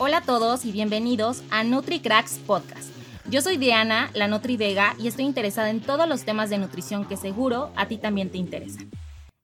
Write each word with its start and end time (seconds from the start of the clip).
Hola 0.00 0.18
a 0.18 0.22
todos 0.22 0.64
y 0.64 0.70
bienvenidos 0.70 1.42
a 1.50 1.64
NutriCracks 1.64 2.38
Podcast. 2.46 2.88
Yo 3.28 3.40
soy 3.40 3.56
Diana, 3.56 4.12
la 4.14 4.28
Nutri 4.28 4.56
Vega, 4.56 4.94
y 4.96 5.08
estoy 5.08 5.24
interesada 5.24 5.70
en 5.70 5.80
todos 5.80 6.08
los 6.08 6.24
temas 6.24 6.50
de 6.50 6.58
nutrición 6.58 7.04
que 7.04 7.16
seguro 7.16 7.72
a 7.74 7.88
ti 7.88 7.98
también 7.98 8.30
te 8.30 8.38
interesan. 8.38 8.88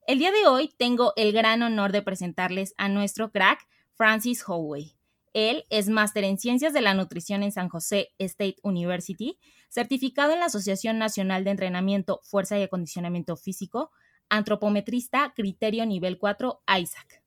El 0.07 0.21
día 0.21 0.31
de 0.31 0.47
hoy 0.47 0.73
tengo 0.79 1.13
el 1.17 1.33
gran 1.33 1.63
honor 1.63 1.91
de 1.91 2.03
presentarles 2.03 2.73
a 2.77 2.89
nuestro 2.89 3.33
crack, 3.33 3.67
Francis 3.95 4.45
Howey. 4.47 4.93
Él 5.33 5.65
es 5.71 5.89
máster 5.89 6.23
en 6.23 6.39
Ciencias 6.39 6.73
de 6.73 6.83
la 6.83 6.95
Nutrición 6.95 7.43
en 7.43 7.51
San 7.51 7.69
José 7.69 8.13
State 8.19 8.59
University, 8.63 9.41
certificado 9.71 10.35
en 10.35 10.39
la 10.39 10.47
Asociación 10.47 11.01
Nacional 11.01 11.43
de 11.43 11.51
Entrenamiento, 11.51 12.21
Fuerza 12.23 12.57
y 12.61 12.63
Acondicionamiento 12.63 13.35
Físico, 13.35 13.91
antropometrista 14.29 15.33
criterio 15.35 15.85
nivel 15.85 16.17
4 16.17 16.63
ISAC. 16.79 17.24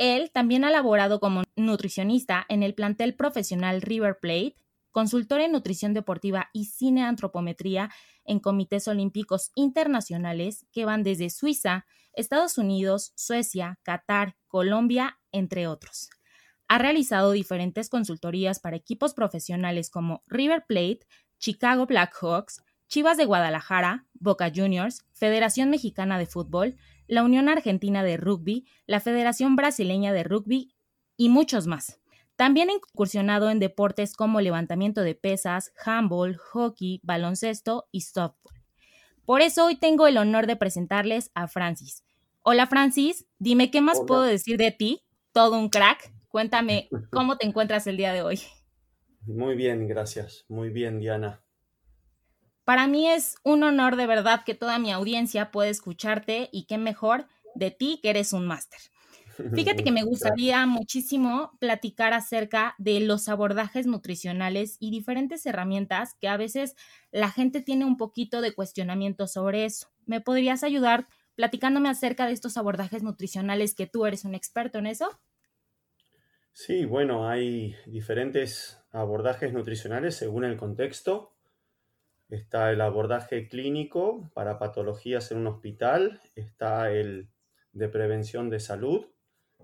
Él 0.00 0.30
también 0.32 0.64
ha 0.64 0.70
laborado 0.70 1.20
como 1.20 1.42
nutricionista 1.56 2.46
en 2.48 2.62
el 2.62 2.72
plantel 2.72 3.14
profesional 3.14 3.82
River 3.82 4.18
Plate, 4.18 4.56
consultor 4.92 5.42
en 5.42 5.52
nutrición 5.52 5.92
deportiva 5.92 6.48
y 6.54 6.64
cine 6.64 7.02
antropometría 7.02 7.90
en 8.24 8.40
comités 8.40 8.88
olímpicos 8.88 9.50
internacionales 9.54 10.64
que 10.72 10.86
van 10.86 11.02
desde 11.02 11.28
Suiza, 11.28 11.84
Estados 12.14 12.56
Unidos, 12.56 13.12
Suecia, 13.14 13.78
Qatar, 13.82 14.38
Colombia, 14.48 15.18
entre 15.32 15.66
otros. 15.66 16.08
Ha 16.66 16.78
realizado 16.78 17.32
diferentes 17.32 17.90
consultorías 17.90 18.58
para 18.58 18.76
equipos 18.76 19.12
profesionales 19.12 19.90
como 19.90 20.22
River 20.28 20.64
Plate, 20.66 21.00
Chicago 21.38 21.84
Blackhawks, 21.84 22.62
Chivas 22.88 23.18
de 23.18 23.26
Guadalajara, 23.26 24.06
Boca 24.14 24.50
Juniors, 24.52 25.04
Federación 25.12 25.68
Mexicana 25.68 26.18
de 26.18 26.24
Fútbol, 26.24 26.78
la 27.10 27.24
Unión 27.24 27.48
Argentina 27.48 28.04
de 28.04 28.16
Rugby, 28.16 28.66
la 28.86 29.00
Federación 29.00 29.56
Brasileña 29.56 30.12
de 30.12 30.22
Rugby 30.22 30.72
y 31.16 31.28
muchos 31.28 31.66
más. 31.66 32.00
También 32.36 32.70
ha 32.70 32.74
incursionado 32.74 33.50
en 33.50 33.58
deportes 33.58 34.14
como 34.14 34.40
levantamiento 34.40 35.02
de 35.02 35.16
pesas, 35.16 35.72
handball, 35.84 36.36
hockey, 36.36 37.00
baloncesto 37.02 37.88
y 37.90 38.02
softball. 38.02 38.54
Por 39.26 39.42
eso 39.42 39.66
hoy 39.66 39.74
tengo 39.74 40.06
el 40.06 40.18
honor 40.18 40.46
de 40.46 40.54
presentarles 40.54 41.32
a 41.34 41.48
Francis. 41.48 42.04
Hola 42.42 42.68
Francis, 42.68 43.26
dime 43.40 43.72
qué 43.72 43.80
más 43.80 44.00
puedo 44.06 44.22
decir 44.22 44.56
de 44.56 44.70
ti, 44.70 45.02
todo 45.32 45.58
un 45.58 45.68
crack. 45.68 46.12
Cuéntame 46.28 46.88
cómo 47.10 47.36
te 47.36 47.46
encuentras 47.46 47.88
el 47.88 47.96
día 47.96 48.12
de 48.12 48.22
hoy. 48.22 48.40
Muy 49.26 49.56
bien, 49.56 49.88
gracias. 49.88 50.44
Muy 50.48 50.70
bien, 50.70 51.00
Diana. 51.00 51.42
Para 52.70 52.86
mí 52.86 53.08
es 53.08 53.34
un 53.42 53.64
honor 53.64 53.96
de 53.96 54.06
verdad 54.06 54.44
que 54.46 54.54
toda 54.54 54.78
mi 54.78 54.92
audiencia 54.92 55.50
pueda 55.50 55.68
escucharte 55.70 56.48
y 56.52 56.66
qué 56.66 56.78
mejor 56.78 57.26
de 57.56 57.72
ti 57.72 57.98
que 58.00 58.10
eres 58.10 58.32
un 58.32 58.46
máster. 58.46 58.78
Fíjate 59.52 59.82
que 59.82 59.90
me 59.90 60.04
gustaría 60.04 60.64
muchísimo 60.66 61.50
platicar 61.58 62.12
acerca 62.12 62.76
de 62.78 63.00
los 63.00 63.28
abordajes 63.28 63.88
nutricionales 63.88 64.76
y 64.78 64.92
diferentes 64.92 65.46
herramientas 65.46 66.14
que 66.20 66.28
a 66.28 66.36
veces 66.36 66.76
la 67.10 67.32
gente 67.32 67.60
tiene 67.60 67.86
un 67.86 67.96
poquito 67.96 68.40
de 68.40 68.54
cuestionamiento 68.54 69.26
sobre 69.26 69.64
eso. 69.64 69.88
¿Me 70.06 70.20
podrías 70.20 70.62
ayudar 70.62 71.08
platicándome 71.34 71.88
acerca 71.88 72.26
de 72.26 72.34
estos 72.34 72.56
abordajes 72.56 73.02
nutricionales 73.02 73.74
que 73.74 73.88
tú 73.88 74.06
eres 74.06 74.24
un 74.24 74.36
experto 74.36 74.78
en 74.78 74.86
eso? 74.86 75.20
Sí, 76.52 76.84
bueno, 76.84 77.28
hay 77.28 77.74
diferentes 77.86 78.78
abordajes 78.90 79.52
nutricionales 79.52 80.14
según 80.16 80.44
el 80.44 80.56
contexto. 80.56 81.36
Está 82.30 82.70
el 82.70 82.80
abordaje 82.80 83.48
clínico 83.48 84.30
para 84.34 84.58
patologías 84.58 85.32
en 85.32 85.38
un 85.38 85.48
hospital, 85.48 86.20
está 86.36 86.92
el 86.92 87.28
de 87.72 87.88
prevención 87.88 88.50
de 88.50 88.60
salud 88.60 89.06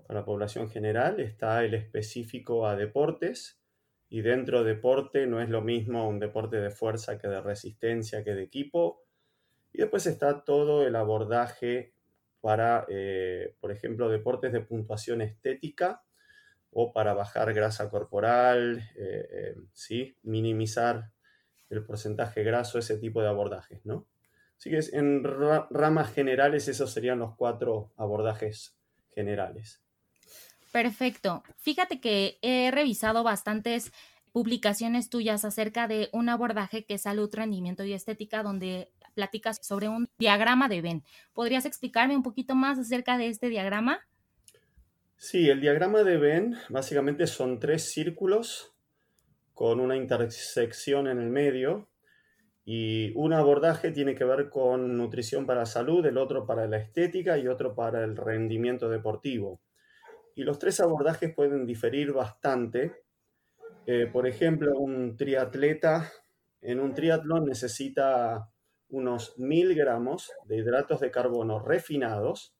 para 0.05 0.19
la 0.19 0.25
población 0.25 0.69
general, 0.69 1.19
está 1.21 1.63
el 1.63 1.73
específico 1.73 2.67
a 2.67 2.75
deportes 2.75 3.61
y 4.09 4.21
dentro 4.21 4.63
de 4.63 4.75
deporte 4.75 5.27
no 5.27 5.41
es 5.41 5.49
lo 5.49 5.61
mismo 5.61 6.07
un 6.07 6.19
deporte 6.19 6.57
de 6.57 6.69
fuerza 6.69 7.17
que 7.17 7.27
de 7.27 7.41
resistencia 7.41 8.23
que 8.23 8.35
de 8.35 8.43
equipo. 8.43 9.03
Y 9.71 9.79
después 9.79 10.05
está 10.05 10.43
todo 10.43 10.85
el 10.85 10.95
abordaje 10.95 11.93
para, 12.41 12.85
eh, 12.89 13.55
por 13.59 13.71
ejemplo, 13.71 14.09
deportes 14.09 14.51
de 14.51 14.61
puntuación 14.61 15.21
estética 15.21 16.03
o 16.71 16.93
para 16.93 17.13
bajar 17.13 17.53
grasa 17.53 17.89
corporal, 17.89 18.79
eh, 18.95 19.27
eh, 19.31 19.55
¿sí? 19.73 20.17
minimizar 20.23 21.11
el 21.69 21.83
porcentaje 21.83 22.43
graso, 22.43 22.79
ese 22.79 22.97
tipo 22.97 23.21
de 23.21 23.29
abordajes, 23.29 23.85
¿no? 23.85 24.07
Así 24.57 24.69
que 24.71 24.79
en 24.93 25.23
ramas 25.23 26.13
generales 26.13 26.67
esos 26.67 26.91
serían 26.91 27.19
los 27.19 27.35
cuatro 27.35 27.93
abordajes 27.95 28.75
generales. 29.13 29.83
Perfecto. 30.71 31.43
Fíjate 31.57 31.99
que 31.99 32.39
he 32.41 32.71
revisado 32.71 33.23
bastantes 33.23 33.91
publicaciones 34.31 35.09
tuyas 35.09 35.45
acerca 35.45 35.87
de 35.87 36.09
un 36.11 36.29
abordaje 36.29 36.85
que 36.85 36.95
es 36.95 37.03
salud, 37.03 37.33
rendimiento 37.33 37.83
y 37.83 37.93
estética, 37.93 38.43
donde 38.43 38.91
platicas 39.13 39.57
sobre 39.61 39.89
un 39.89 40.07
diagrama 40.19 40.69
de 40.69 40.81
Venn. 40.81 41.03
¿Podrías 41.33 41.65
explicarme 41.65 42.15
un 42.15 42.23
poquito 42.23 42.53
más 42.53 42.77
acerca 42.77 43.17
de 43.17 43.29
este 43.29 43.49
diagrama? 43.49 44.07
Sí, 45.15 45.49
el 45.49 45.61
diagrama 45.61 46.03
de 46.03 46.17
Venn 46.17 46.57
básicamente 46.69 47.25
son 47.25 47.59
tres 47.59 47.89
círculos 47.91 48.76
con 49.57 49.79
una 49.79 49.95
intersección 49.95 51.07
en 51.07 51.17
el 51.17 51.31
medio 51.31 51.89
y 52.63 53.11
un 53.15 53.33
abordaje 53.33 53.89
tiene 53.89 54.13
que 54.13 54.23
ver 54.23 54.51
con 54.51 54.95
nutrición 54.95 55.47
para 55.47 55.61
la 55.61 55.65
salud, 55.65 56.05
el 56.05 56.19
otro 56.19 56.45
para 56.45 56.67
la 56.67 56.77
estética 56.77 57.39
y 57.39 57.47
otro 57.47 57.73
para 57.73 58.03
el 58.03 58.15
rendimiento 58.15 58.87
deportivo. 58.87 59.59
Y 60.35 60.43
los 60.43 60.59
tres 60.59 60.79
abordajes 60.79 61.33
pueden 61.33 61.65
diferir 61.65 62.13
bastante. 62.13 63.01
Eh, 63.87 64.05
por 64.05 64.27
ejemplo, 64.27 64.77
un 64.77 65.17
triatleta 65.17 66.07
en 66.61 66.79
un 66.79 66.93
triatlón 66.93 67.45
necesita 67.45 68.51
unos 68.89 69.39
mil 69.39 69.73
gramos 69.73 70.31
de 70.45 70.57
hidratos 70.57 70.99
de 70.99 71.09
carbono 71.09 71.57
refinados 71.57 72.55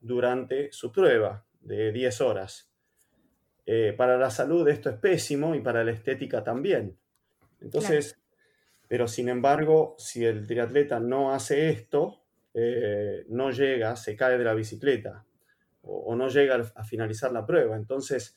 durante 0.00 0.72
su 0.72 0.90
prueba 0.90 1.46
de 1.60 1.92
10 1.92 2.20
horas. 2.20 2.65
Eh, 3.68 3.92
para 3.96 4.16
la 4.16 4.30
salud 4.30 4.68
esto 4.68 4.88
es 4.88 4.96
pésimo 4.96 5.56
y 5.56 5.60
para 5.60 5.82
la 5.82 5.90
estética 5.90 6.44
también. 6.44 6.96
Entonces, 7.60 8.16
pero 8.86 9.08
sin 9.08 9.28
embargo, 9.28 9.96
si 9.98 10.24
el 10.24 10.46
triatleta 10.46 11.00
no 11.00 11.34
hace 11.34 11.70
esto, 11.70 12.22
eh, 12.54 13.24
no 13.28 13.50
llega, 13.50 13.96
se 13.96 14.14
cae 14.14 14.38
de 14.38 14.44
la 14.44 14.54
bicicleta 14.54 15.26
o, 15.82 16.14
no 16.14 16.28
llega 16.28 16.54
a 16.74 16.84
finalizar 16.84 17.32
la 17.32 17.44
prueba. 17.44 17.76
Entonces, 17.76 18.36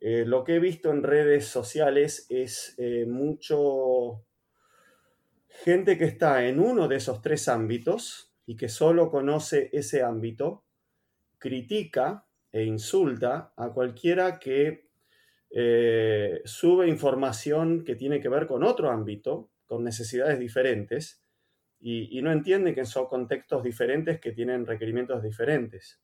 eh, 0.00 0.24
lo 0.24 0.44
que 0.44 0.56
he 0.56 0.60
visto 0.60 0.90
en 0.90 1.02
redes 1.02 1.46
sociales 1.46 2.26
es 2.28 2.76
mucho 3.08 4.24
gente 5.48 5.98
que 5.98 6.04
está 6.04 6.46
en 6.46 6.60
uno 6.60 6.86
de 6.88 6.96
esos 6.96 7.22
tres 7.22 7.48
ámbitos 7.48 8.32
y 8.46 8.56
que 8.56 8.68
solo 8.68 9.10
conoce 9.10 9.70
ese 9.72 10.02
ámbito, 10.02 10.64
critica 11.38 12.26
e 12.54 12.62
insulta 12.62 13.52
a 13.56 13.70
cualquiera 13.70 14.38
que 14.38 14.86
eh, 15.50 16.40
sube 16.44 16.86
información 16.86 17.84
que 17.84 17.96
tiene 17.96 18.20
que 18.20 18.28
ver 18.28 18.46
con 18.46 18.62
otro 18.62 18.92
ámbito, 18.92 19.50
con 19.66 19.82
necesidades 19.82 20.38
diferentes, 20.38 21.20
y, 21.80 22.16
y 22.16 22.22
no 22.22 22.30
entiende 22.30 22.72
que 22.72 22.84
son 22.84 23.06
contextos 23.06 23.64
diferentes 23.64 24.20
que 24.20 24.30
tienen 24.30 24.66
requerimientos 24.66 25.20
diferentes. 25.20 26.00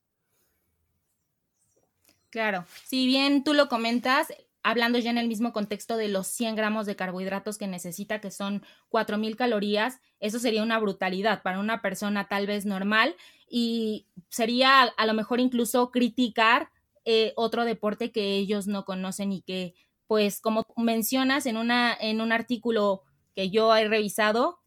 Claro, 2.31 2.65
si 2.85 3.07
bien 3.07 3.45
tú 3.45 3.55
lo 3.55 3.69
comentas, 3.69 4.33
hablando 4.65 4.99
ya 4.99 5.11
en 5.11 5.19
el 5.19 5.29
mismo 5.29 5.53
contexto 5.53 5.97
de 5.97 6.09
los 6.09 6.27
100 6.27 6.57
gramos 6.57 6.87
de 6.87 6.97
carbohidratos 6.97 7.59
que 7.59 7.69
necesita, 7.69 8.21
que 8.21 8.33
son 8.33 8.65
4.000 8.89 9.37
calorías, 9.37 10.01
eso 10.19 10.41
sería 10.41 10.65
una 10.65 10.81
brutalidad 10.81 11.43
para 11.43 11.61
una 11.61 11.81
persona 11.81 12.27
tal 12.27 12.49
vez 12.49 12.67
normal 12.67 13.15
y 13.51 14.07
sería 14.29 14.83
a 14.85 15.07
lo 15.07 15.13
mejor 15.13 15.41
incluso 15.41 15.91
criticar 15.91 16.71
eh, 17.05 17.33
otro 17.37 17.65
deporte 17.65 18.13
que 18.13 18.37
ellos 18.37 18.67
no 18.67 18.85
conocen 18.85 19.33
y 19.33 19.43
que, 19.43 19.75
pues, 20.07 20.41
como 20.41 20.65
mencionas 20.77 21.47
en, 21.47 21.57
una, 21.57 21.95
en 22.01 22.21
un 22.21 22.33
artículo 22.33 23.03
que 23.35 23.51
yo 23.51 23.75
he 23.77 23.89
revisado, 23.89 24.61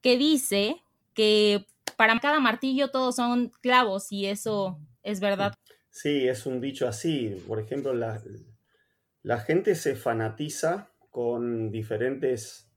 que 0.00 0.16
dice 0.16 0.82
que 1.12 1.66
para 1.96 2.18
cada 2.20 2.40
martillo 2.40 2.90
todos 2.90 3.16
son 3.16 3.50
clavos 3.60 4.12
y 4.12 4.26
eso 4.26 4.78
es 5.02 5.20
verdad. 5.20 5.54
Sí, 5.90 6.28
es 6.28 6.46
un 6.46 6.60
dicho 6.60 6.88
así. 6.88 7.42
Por 7.46 7.60
ejemplo, 7.60 7.92
la, 7.92 8.22
la 9.22 9.40
gente 9.40 9.74
se 9.74 9.94
fanatiza 9.94 10.90
con 11.10 11.70
diferentes 11.70 12.68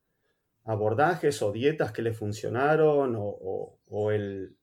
abordajes 0.66 1.42
o 1.42 1.52
dietas 1.52 1.92
que 1.92 2.02
le 2.02 2.14
funcionaron 2.14 3.16
o, 3.18 4.12
el, 4.12 4.58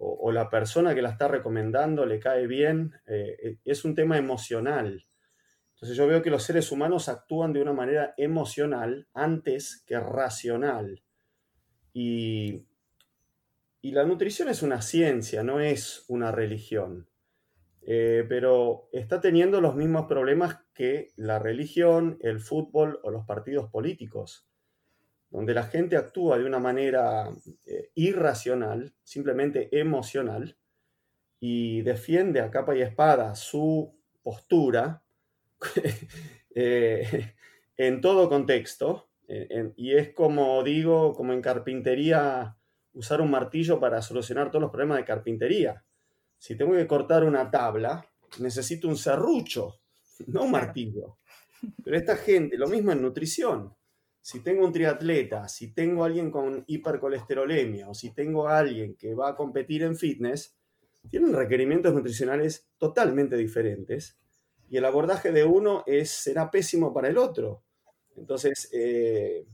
o, 0.00 0.30
la 0.32 0.48
persona 0.48 0.94
que 0.94 1.02
la 1.02 1.10
está 1.10 1.28
recomendando 1.28 2.06
le 2.06 2.20
cae 2.20 2.46
bien. 2.46 2.92
Eh, 3.06 3.36
eh, 3.42 3.58
es 3.64 3.84
un 3.84 3.94
tema 3.94 4.16
emocional. 4.18 5.06
Entonces 5.74 5.96
yo 5.96 6.06
veo 6.06 6.22
que 6.22 6.30
los 6.30 6.42
seres 6.42 6.72
humanos 6.72 7.08
actúan 7.08 7.52
de 7.52 7.62
una 7.62 7.72
manera 7.72 8.14
emocional 8.16 9.08
antes 9.14 9.82
que 9.86 9.98
racional. 10.00 11.02
Y, 11.92 12.64
y 13.80 13.92
la 13.92 14.04
nutrición 14.04 14.48
es 14.48 14.62
una 14.62 14.82
ciencia, 14.82 15.42
no 15.42 15.60
es 15.60 16.04
una 16.08 16.32
religión. 16.32 17.08
eh, 17.82 18.26
pero 18.28 18.88
está 18.92 19.20
teniendo 19.20 19.60
los 19.60 19.74
mismos 19.74 20.06
problemas 20.06 20.58
que 20.74 21.12
la 21.16 21.38
religión, 21.38 22.18
el 22.20 22.40
fútbol 22.40 23.00
o 23.02 23.10
los 23.10 23.24
partidos 23.26 23.70
políticos, 23.70 24.47
donde 25.30 25.54
la 25.54 25.64
gente 25.64 25.96
actúa 25.96 26.38
de 26.38 26.44
una 26.44 26.58
manera 26.58 27.30
eh, 27.66 27.90
irracional, 27.94 28.94
simplemente 29.02 29.68
emocional, 29.78 30.56
y 31.40 31.82
defiende 31.82 32.40
a 32.40 32.50
capa 32.50 32.74
y 32.74 32.82
espada 32.82 33.34
su 33.34 33.94
postura 34.22 35.02
eh, 36.54 37.34
en 37.76 38.00
todo 38.00 38.28
contexto. 38.28 39.10
y 39.76 39.94
es 39.94 40.14
como 40.14 40.62
digo, 40.64 41.14
como 41.14 41.32
en 41.32 41.42
carpintería, 41.42 42.56
usar 42.94 43.20
un 43.20 43.30
martillo 43.30 43.78
para 43.78 44.02
solucionar 44.02 44.50
todos 44.50 44.62
los 44.62 44.70
problemas 44.70 44.98
de 44.98 45.04
carpintería. 45.04 45.84
Si 46.38 46.56
tengo 46.56 46.74
que 46.74 46.86
cortar 46.86 47.24
una 47.24 47.50
tabla, 47.50 48.04
necesito 48.38 48.88
un 48.88 48.96
serrucho, 48.96 49.80
no 50.26 50.44
un 50.44 50.50
martillo. 50.50 51.18
Pero 51.82 51.96
esta 51.96 52.16
gente, 52.16 52.56
lo 52.56 52.68
mismo 52.68 52.92
en 52.92 53.02
nutrición. 53.02 53.74
Si 54.30 54.40
tengo 54.40 54.66
un 54.66 54.72
triatleta, 54.74 55.48
si 55.48 55.72
tengo 55.72 56.04
alguien 56.04 56.30
con 56.30 56.62
hipercolesterolemia 56.66 57.88
o 57.88 57.94
si 57.94 58.10
tengo 58.10 58.46
a 58.46 58.58
alguien 58.58 58.94
que 58.94 59.14
va 59.14 59.30
a 59.30 59.34
competir 59.34 59.84
en 59.84 59.96
fitness, 59.96 60.54
tienen 61.08 61.32
requerimientos 61.32 61.94
nutricionales 61.94 62.68
totalmente 62.76 63.38
diferentes 63.38 64.18
y 64.68 64.76
el 64.76 64.84
abordaje 64.84 65.32
de 65.32 65.44
uno 65.44 65.82
es, 65.86 66.10
será 66.10 66.50
pésimo 66.50 66.92
para 66.92 67.08
el 67.08 67.16
otro. 67.16 67.62
Entonces, 68.16 68.68
eh, 68.70 69.46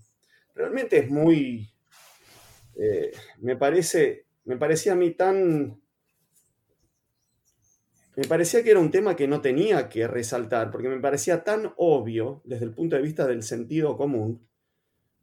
realmente 0.57 0.99
es 0.99 1.09
muy, 1.09 1.71
eh, 2.75 3.13
me 3.43 3.55
parece, 3.55 4.27
me 4.45 4.57
parecía 4.57 4.95
a 4.95 4.97
mí 4.97 5.13
tan, 5.13 5.81
me 8.17 8.25
parecía 8.25 8.65
que 8.65 8.73
era 8.73 8.81
un 8.81 8.91
tema 8.91 9.15
que 9.15 9.29
no 9.29 9.41
tenía 9.41 9.89
que 9.89 10.09
resaltar, 10.09 10.73
porque 10.73 10.89
me 10.89 10.99
parecía 10.99 11.45
tan 11.45 11.73
obvio 11.77 12.43
desde 12.43 12.65
el 12.65 12.75
punto 12.75 12.97
de 12.97 13.03
vista 13.03 13.25
del 13.29 13.45
sentido 13.45 13.97
común, 13.97 14.49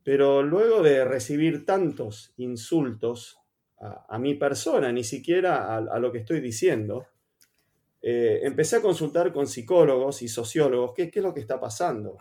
pero 0.03 0.41
luego 0.43 0.81
de 0.81 1.05
recibir 1.05 1.65
tantos 1.65 2.33
insultos 2.37 3.39
a, 3.79 4.19
mi 4.19 4.35
persona, 4.35 4.91
ni 4.91 5.03
siquiera 5.03 5.75
a, 5.75 5.99
lo 5.99 6.11
que 6.11 6.19
estoy 6.19 6.39
diciendo, 6.39 7.07
eh, 8.01 8.41
empecé 8.43 8.77
a 8.77 8.81
consultar 8.81 9.33
con 9.33 9.47
psicólogos 9.47 10.21
y 10.21 10.27
sociólogos 10.27 10.93
qué, 10.95 11.11
es 11.13 11.23
lo 11.23 11.33
que 11.33 11.39
está 11.39 11.59
pasando. 11.59 12.17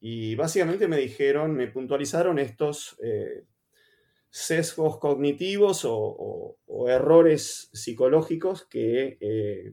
Y 0.00 0.34
básicamente 0.34 0.86
me 0.86 0.98
dijeron, 0.98 1.54
me 1.54 1.68
puntualizaron 1.68 2.38
estos 2.38 2.98
eh, 3.02 3.44
sesgos 4.30 4.98
cognitivos 4.98 5.82
o, 5.84 6.56
errores 6.88 7.70
psicológicos 7.72 8.66
que, 8.66 9.18
eh, 9.20 9.72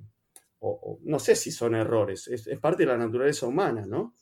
no 1.03 1.19
sé 1.19 1.35
si 1.35 1.51
son 1.51 1.75
errores, 1.75 2.27
es, 2.27 2.47
parte 2.59 2.83
de 2.83 2.87
la 2.87 2.97
naturaleza 2.97 3.45
humana, 3.47 3.85
¿no? 3.85 4.15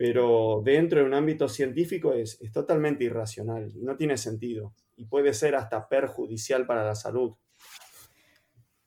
Pero 0.00 0.62
dentro 0.64 1.00
de 1.00 1.04
un 1.04 1.12
ámbito 1.12 1.46
científico 1.46 2.14
es, 2.14 2.40
es 2.40 2.50
totalmente 2.52 3.04
irracional 3.04 3.70
no 3.74 3.98
tiene 3.98 4.16
sentido 4.16 4.72
y 4.96 5.04
puede 5.04 5.34
ser 5.34 5.54
hasta 5.54 5.90
perjudicial 5.90 6.64
para 6.64 6.86
la 6.86 6.94
salud. 6.94 7.34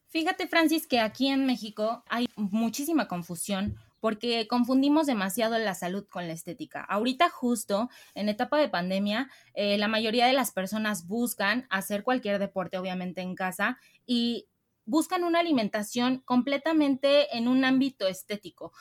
Fíjate, 0.07 0.47
Francis, 0.47 0.87
que 0.87 0.99
aquí 0.99 1.27
en 1.27 1.45
México 1.45 2.03
hay 2.09 2.25
muchísima 2.35 3.07
confusión 3.07 3.77
porque 3.99 4.47
confundimos 4.47 5.05
demasiado 5.05 5.55
la 5.59 5.75
salud 5.75 6.07
con 6.09 6.25
la 6.25 6.33
estética. 6.33 6.81
Ahorita 6.81 7.29
justo 7.29 7.91
en 8.15 8.27
etapa 8.27 8.57
de 8.57 8.69
pandemia, 8.69 9.29
eh, 9.53 9.77
la 9.77 9.87
mayoría 9.87 10.25
de 10.25 10.33
las 10.33 10.51
personas 10.51 11.05
buscan 11.05 11.67
hacer 11.69 12.01
cualquier 12.01 12.39
deporte, 12.39 12.79
obviamente 12.79 13.21
en 13.21 13.35
casa, 13.35 13.77
y 14.07 14.47
buscan 14.85 15.23
una 15.23 15.41
alimentación 15.41 16.23
completamente 16.25 17.37
en 17.37 17.47
un 17.47 17.65
ámbito 17.65 18.07
estético 18.07 18.73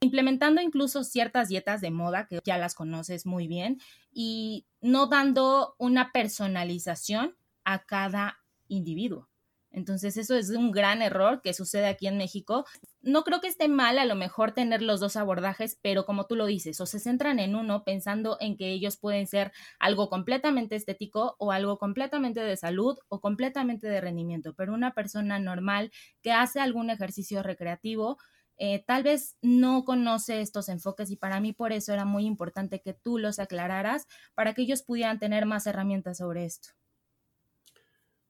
implementando 0.00 0.60
incluso 0.60 1.04
ciertas 1.04 1.48
dietas 1.48 1.80
de 1.80 1.90
moda 1.90 2.26
que 2.26 2.40
ya 2.44 2.58
las 2.58 2.74
conoces 2.74 3.26
muy 3.26 3.48
bien 3.48 3.80
y 4.12 4.66
no 4.80 5.06
dando 5.06 5.74
una 5.78 6.12
personalización 6.12 7.36
a 7.64 7.84
cada 7.84 8.38
individuo. 8.68 9.28
Entonces 9.76 10.16
eso 10.16 10.34
es 10.36 10.48
un 10.50 10.72
gran 10.72 11.02
error 11.02 11.42
que 11.42 11.52
sucede 11.52 11.86
aquí 11.86 12.06
en 12.06 12.16
México. 12.16 12.64
No 13.02 13.24
creo 13.24 13.42
que 13.42 13.48
esté 13.48 13.68
mal 13.68 13.98
a 13.98 14.06
lo 14.06 14.14
mejor 14.14 14.52
tener 14.52 14.80
los 14.80 15.00
dos 15.00 15.16
abordajes, 15.16 15.78
pero 15.82 16.06
como 16.06 16.26
tú 16.26 16.34
lo 16.34 16.46
dices, 16.46 16.80
o 16.80 16.86
se 16.86 16.98
centran 16.98 17.38
en 17.38 17.54
uno 17.54 17.84
pensando 17.84 18.38
en 18.40 18.56
que 18.56 18.70
ellos 18.70 18.96
pueden 18.96 19.26
ser 19.26 19.52
algo 19.78 20.08
completamente 20.08 20.76
estético 20.76 21.36
o 21.38 21.52
algo 21.52 21.78
completamente 21.78 22.40
de 22.40 22.56
salud 22.56 22.96
o 23.08 23.20
completamente 23.20 23.86
de 23.86 24.00
rendimiento, 24.00 24.54
pero 24.54 24.72
una 24.72 24.94
persona 24.94 25.38
normal 25.38 25.92
que 26.22 26.32
hace 26.32 26.58
algún 26.58 26.88
ejercicio 26.88 27.42
recreativo 27.42 28.16
eh, 28.58 28.84
tal 28.86 29.02
vez 29.02 29.36
no 29.42 29.84
conoce 29.84 30.40
estos 30.40 30.68
enfoques 30.68 31.10
y 31.10 31.16
para 31.16 31.40
mí 31.40 31.52
por 31.52 31.72
eso 31.72 31.92
era 31.92 32.04
muy 32.04 32.24
importante 32.24 32.80
que 32.80 32.94
tú 32.94 33.18
los 33.18 33.38
aclararas 33.38 34.06
para 34.34 34.54
que 34.54 34.62
ellos 34.62 34.82
pudieran 34.82 35.18
tener 35.18 35.44
más 35.46 35.66
herramientas 35.66 36.18
sobre 36.18 36.44
esto. 36.44 36.70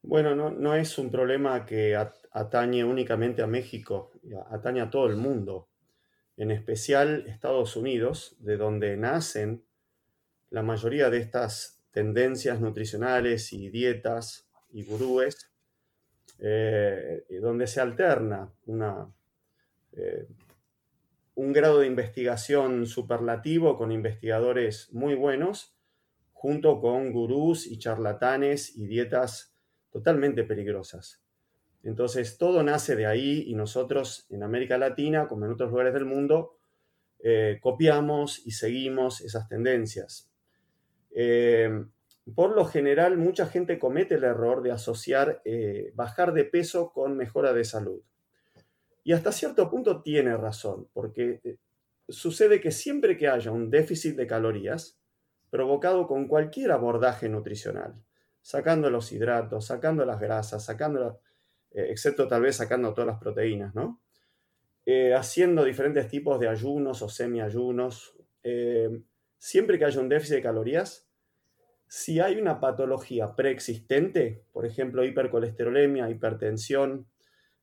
Bueno, 0.03 0.35
no, 0.37 0.75
es 0.75 0.99
un 0.99 1.11
problema 1.11 1.67
que 1.67 1.97
atañe 1.97 2.85
únicamente 2.85 3.43
a 3.43 3.49
México, 3.49 4.13
atañe 4.51 4.81
a 4.81 4.89
todo 4.89 5.09
el 5.09 5.17
mundo, 5.17 5.69
en 6.37 6.53
especial 6.53 7.25
Estados 7.27 7.75
Unidos, 7.75 8.37
de 8.39 8.57
donde 8.57 8.97
nacen 8.97 9.65
la 10.51 10.63
mayoría 10.63 11.11
de 11.11 11.19
estas 11.19 11.83
tendencias 11.91 12.61
nutricionales 12.61 13.53
y 13.53 13.69
dietas 13.69 14.49
y 14.71 14.85
gurúes, 14.85 15.51
eh, 16.39 17.25
donde 17.41 17.67
se 17.67 17.81
alterna 17.81 18.53
una, 18.67 19.13
eh, 19.97 20.27
un 21.35 21.53
grado 21.53 21.81
de 21.81 21.87
investigación 21.87 22.87
superlativo 22.87 23.77
con 23.77 23.93
investigadores 23.93 24.93
muy 24.93 25.15
buenos, 25.15 25.75
junto 26.33 26.81
con 26.81 27.13
gurús 27.13 27.67
y 27.67 27.79
charlatanes 27.79 28.77
y 28.77 28.87
dietas 28.87 29.55
totalmente 29.91 30.45
peligrosas. 30.45 31.23
Entonces, 31.83 32.39
todo 32.39 32.63
nace 32.63 32.97
de 32.97 33.07
ahí 33.07 33.45
y 33.47 33.55
nosotros 33.55 34.27
en 34.31 34.43
América 34.43 34.79
Latina, 34.79 35.29
como 35.29 35.45
en 35.45 35.53
otros 35.53 35.71
lugares 35.71 35.95
del 35.95 36.05
mundo, 36.05 36.57
eh, 37.21 37.59
copiamos 37.61 38.47
y 38.47 38.53
seguimos 38.53 39.21
esas 39.21 39.49
tendencias. 39.49 40.31
Eh, 41.15 41.85
por 42.35 42.55
lo 42.55 42.65
general, 42.65 43.17
mucha 43.19 43.47
gente 43.47 43.79
comete 43.79 44.17
el 44.17 44.25
error 44.25 44.63
de 44.63 44.73
asociar 44.73 45.43
bajar 45.95 46.33
de 46.33 46.45
peso 46.45 46.93
con 46.93 47.17
mejora 47.17 47.53
de 47.53 47.65
salud. 47.65 48.03
Y 49.07 49.13
hasta 49.13 49.31
cierto 49.31 49.71
punto 49.71 50.03
tiene 50.03 50.37
razón, 50.37 50.89
porque 50.93 51.41
sucede 52.09 52.61
que 52.61 52.73
siempre 52.73 53.17
que 53.17 53.29
haya 53.29 53.53
un 53.53 53.71
déficit 53.71 54.17
de 54.17 54.27
calorías 54.27 54.99
provocado 55.49 56.09
con 56.09 56.27
cualquier 56.27 56.73
abordaje 56.73 57.29
nutricional, 57.29 57.95
sacando 58.43 58.91
los 58.91 59.13
hidratos, 59.13 59.67
sacando 59.67 60.05
las 60.05 60.19
grasas, 60.19 60.65
sacando, 60.65 61.21
eh, 61.71 61.87
excepto 61.91 62.27
tal 62.27 62.43
vez 62.43 62.57
sacando 62.57 62.93
todas 62.95 63.07
las 63.07 63.21
proteínas, 63.21 63.77
¿no? 63.77 64.03
Eh, 64.85 65.15
haciendo 65.15 65.63
diferentes 65.63 66.09
tipos 66.09 66.41
de 66.41 66.49
ayunos 66.49 67.01
o 67.01 67.09
semiayunos, 67.09 68.17
eh, 68.43 68.91
siempre 69.39 69.79
que 69.79 69.85
haya 69.85 70.01
un 70.01 70.09
déficit 70.09 70.35
de 70.35 70.43
calorías, 70.43 71.09
si 71.87 72.19
hay 72.19 72.41
una 72.41 72.59
patología 72.59 73.37
preexistente, 73.37 74.43
por 74.53 74.67
ejemplo, 74.67 75.05
hipercolesterolemia, 75.05 76.11
hipertensión, 76.11 77.07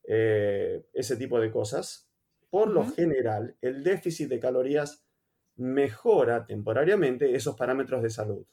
ese 0.06 1.16
tipo 1.18 1.40
de 1.40 1.50
cosas, 1.50 2.10
por 2.50 2.70
lo 2.70 2.86
general, 2.86 3.56
el 3.62 3.84
déficit 3.84 4.30
de 4.30 4.40
calorías 4.40 5.06
mejora 5.56 6.46
temporariamente 6.46 7.36
esos 7.36 7.56
parámetros 7.56 8.04
de 8.04 8.10
salud. 8.10 8.46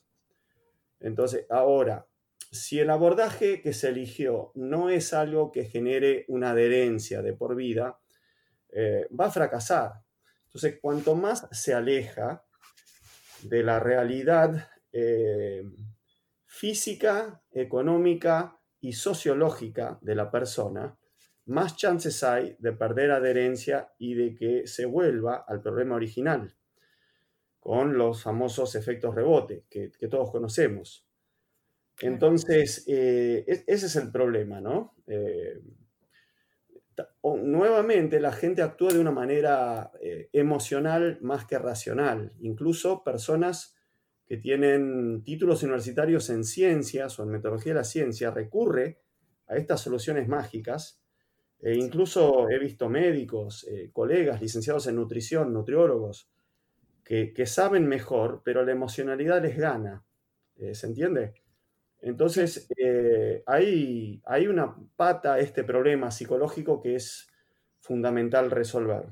Entonces, 1.00 1.46
ahora, 1.50 2.06
si 2.50 2.78
el 2.80 2.90
abordaje 2.90 3.62
que 3.62 3.72
se 3.72 3.88
eligió 3.88 4.52
no 4.54 4.90
es 4.90 5.12
algo 5.12 5.52
que 5.52 5.64
genere 5.64 6.24
una 6.28 6.50
adherencia 6.50 7.22
de 7.22 7.32
por 7.32 7.56
vida, 7.56 8.00
eh, 8.70 9.06
va 9.18 9.26
a 9.26 9.30
fracasar. 9.30 10.02
Entonces, 10.46 10.78
cuanto 10.80 11.14
más 11.14 11.48
se 11.52 11.74
aleja 11.74 12.44
de 13.42 13.62
la 13.62 13.80
realidad 13.80 14.68
eh, 14.92 15.64
física, 16.46 17.42
económica 17.52 18.58
y 18.80 18.92
sociológica 18.92 19.98
de 20.02 20.14
la 20.14 20.30
persona, 20.30 20.98
más 21.46 21.76
chances 21.76 22.22
hay 22.22 22.56
de 22.58 22.72
perder 22.72 23.10
adherencia 23.10 23.92
y 23.98 24.14
de 24.14 24.34
que 24.34 24.66
se 24.66 24.86
vuelva 24.86 25.44
al 25.46 25.62
problema 25.62 25.96
original, 25.96 26.54
con 27.58 27.98
los 27.98 28.22
famosos 28.22 28.74
efectos 28.74 29.14
rebote 29.14 29.64
que 29.68 30.08
todos 30.08 30.30
conocemos. 30.30 31.10
Entonces, 32.00 32.84
eh, 32.86 33.44
ese 33.66 33.86
es 33.86 33.96
el 33.96 34.10
problema, 34.10 34.60
¿no? 34.60 34.94
Eh, 35.06 35.60
nuevamente, 37.22 38.20
la 38.20 38.32
gente 38.32 38.62
actúa 38.62 38.92
de 38.92 39.00
una 39.00 39.10
manera 39.10 39.90
eh, 40.00 40.28
emocional 40.32 41.18
más 41.20 41.44
que 41.44 41.58
racional. 41.58 42.32
Incluso 42.40 43.04
personas 43.04 43.76
que 44.26 44.38
tienen 44.38 45.22
títulos 45.24 45.62
universitarios 45.62 46.30
en 46.30 46.44
ciencias 46.44 47.18
o 47.18 47.24
en 47.24 47.30
metodología 47.30 47.72
de 47.72 47.80
la 47.80 47.84
ciencia 47.84 48.30
recurre 48.30 49.00
a 49.46 49.56
estas 49.56 49.80
soluciones 49.80 50.28
mágicas 50.28 50.99
E 51.62 51.74
incluso 51.74 52.48
he 52.48 52.58
visto 52.58 52.88
médicos, 52.88 53.66
eh, 53.68 53.90
colegas, 53.92 54.40
licenciados 54.40 54.86
en 54.86 54.96
nutrición, 54.96 55.52
nutriólogos, 55.52 56.30
que, 57.04 57.44
saben 57.44 57.88
mejor, 57.88 58.40
pero 58.44 58.64
la 58.64 58.70
emocionalidad 58.70 59.42
les 59.42 59.56
gana. 59.56 60.04
Eh, 60.56 60.76
¿Se 60.76 60.86
entiende? 60.86 61.34
Entonces, 62.00 62.68
eh, 62.78 63.42
hay, 63.46 64.22
hay 64.24 64.46
una 64.46 64.76
pata 64.94 65.34
a 65.34 65.40
este 65.40 65.64
problema 65.64 66.12
psicológico 66.12 66.80
que 66.80 66.94
es 66.94 67.26
fundamental 67.80 68.50
resolver. 68.50 69.06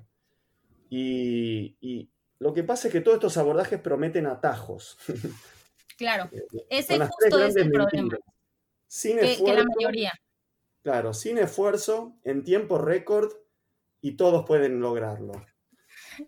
Y, 0.90 2.08
lo 2.38 2.54
que 2.54 2.62
pasa 2.62 2.86
es 2.86 2.92
que 2.92 3.00
todos 3.00 3.16
estos 3.16 3.36
abordajes 3.36 3.80
prometen 3.80 4.26
atajos. 4.26 4.96
Claro, 5.96 6.30
ese 6.70 7.00
justo 7.00 7.44
es 7.44 7.56
el 7.56 7.72
problema. 7.72 8.16
Sin 8.86 9.18
esfuerzo, 9.18 9.64
la 9.64 9.64
mayoría. 9.76 10.12
Claro, 10.82 11.12
sin 11.12 11.38
esfuerzo, 11.38 12.16
en 12.24 12.44
tiempo 12.44 12.78
récord, 12.78 13.32
y 14.00 14.12
todos 14.12 14.46
pueden 14.46 14.80
lograrlo. 14.80 15.32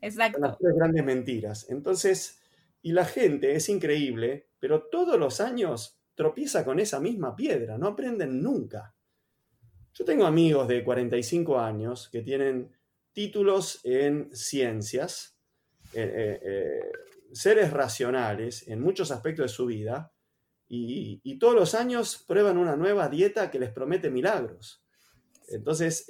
Exacto. 0.00 0.40
las 0.40 0.59
tres 0.59 0.75
grandes 0.75 1.04
mentiras. 1.04 1.66
Entonces, 1.71 2.40
y 2.83 2.92
la 2.92 3.04
gente 3.04 3.54
es 3.54 3.69
increíble, 3.69 4.49
pero 4.59 4.85
todos 4.85 5.19
los 5.19 5.40
años 5.40 6.00
tropieza 6.14 6.64
con 6.64 6.78
esa 6.78 7.00
misma 7.00 7.35
piedra, 7.35 7.78
no 7.78 7.88
aprenden 7.88 8.42
nunca. 8.42 8.95
Yo 9.95 10.04
tengo 10.04 10.26
amigos 10.26 10.69
de 10.69 10.85
45 10.85 11.59
años 11.59 12.09
que 12.11 12.23
tienen 12.23 12.71
títulos 13.12 13.80
en 13.85 14.35
ciencias, 14.35 15.37
eh, 15.92 16.12
eh, 16.14 16.40
eh, 16.42 16.92
seres 17.33 17.73
racionales 17.73 18.66
en 18.69 18.80
muchos 18.80 19.11
aspectos 19.11 19.45
de 19.45 19.49
su 19.49 19.66
vida, 19.66 20.12
y, 20.72 21.38
todos 21.38 21.54
los 21.54 21.74
años 21.74 22.24
prueban 22.28 22.56
una 22.56 22.76
nueva 22.76 23.08
dieta 23.08 23.50
que 23.50 23.58
les 23.58 23.72
promete 23.72 24.08
milagros. 24.08 24.84
Entonces, 25.48 26.06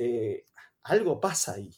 algo 0.82 1.18
pasa 1.18 1.54
ahí. 1.54 1.74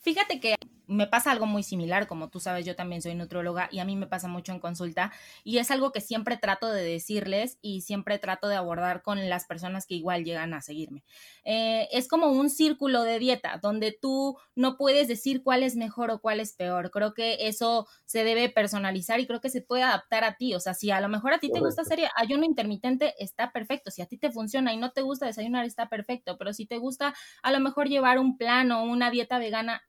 Fíjate 0.00 0.40
que 0.40 0.56
me 0.92 1.06
pasa 1.06 1.30
algo 1.30 1.46
muy 1.46 1.62
similar, 1.62 2.06
como 2.06 2.28
tú 2.28 2.40
sabes, 2.40 2.64
yo 2.66 2.76
también 2.76 3.02
soy 3.02 3.14
nutróloga 3.14 3.68
y 3.72 3.78
a 3.80 3.84
mí 3.84 3.96
me 3.96 4.06
pasa 4.06 4.28
mucho 4.28 4.52
en 4.52 4.60
consulta 4.60 5.12
y 5.44 5.58
es 5.58 5.70
algo 5.70 5.92
que 5.92 6.00
siempre 6.00 6.36
trato 6.36 6.68
de 6.70 6.84
decirles 6.84 7.58
y 7.62 7.80
siempre 7.80 8.18
trato 8.18 8.48
de 8.48 8.56
abordar 8.56 9.02
con 9.02 9.28
las 9.28 9.44
personas 9.44 9.86
que 9.86 9.94
igual 9.94 10.24
llegan 10.24 10.54
a 10.54 10.60
seguirme. 10.60 11.02
Eh, 11.44 11.88
es 11.92 12.08
como 12.08 12.28
un 12.28 12.50
círculo 12.50 13.02
de 13.02 13.18
dieta 13.18 13.58
donde 13.62 13.92
tú 13.92 14.36
no 14.54 14.76
puedes 14.76 15.08
decir 15.08 15.42
cuál 15.42 15.62
es 15.62 15.76
mejor 15.76 16.10
o 16.10 16.20
cuál 16.20 16.40
es 16.40 16.52
peor. 16.52 16.90
Creo 16.90 17.14
que 17.14 17.48
eso 17.48 17.86
se 18.04 18.24
debe 18.24 18.48
personalizar 18.48 19.20
y 19.20 19.26
creo 19.26 19.40
que 19.40 19.50
se 19.50 19.62
puede 19.62 19.82
adaptar 19.82 20.24
a 20.24 20.36
ti. 20.36 20.54
O 20.54 20.60
sea, 20.60 20.74
si 20.74 20.90
a 20.90 21.00
lo 21.00 21.08
mejor 21.08 21.32
a 21.32 21.38
ti 21.38 21.50
te 21.50 21.60
gusta 21.60 21.82
hacer 21.82 22.00
ayuno 22.16 22.44
intermitente, 22.44 23.14
está 23.18 23.52
perfecto. 23.52 23.90
Si 23.90 24.02
a 24.02 24.06
ti 24.06 24.18
te 24.18 24.30
funciona 24.30 24.72
y 24.72 24.76
no 24.76 24.92
te 24.92 25.02
gusta 25.02 25.26
desayunar, 25.26 25.64
está 25.64 25.88
perfecto. 25.88 26.36
Pero 26.38 26.52
si 26.52 26.66
te 26.66 26.78
gusta 26.78 27.14
a 27.42 27.52
lo 27.52 27.60
mejor 27.60 27.88
llevar 27.88 28.18
un 28.18 28.36
plan 28.36 28.70
o 28.72 28.84
una 28.84 29.10
dieta 29.10 29.38
vegana, 29.38 29.82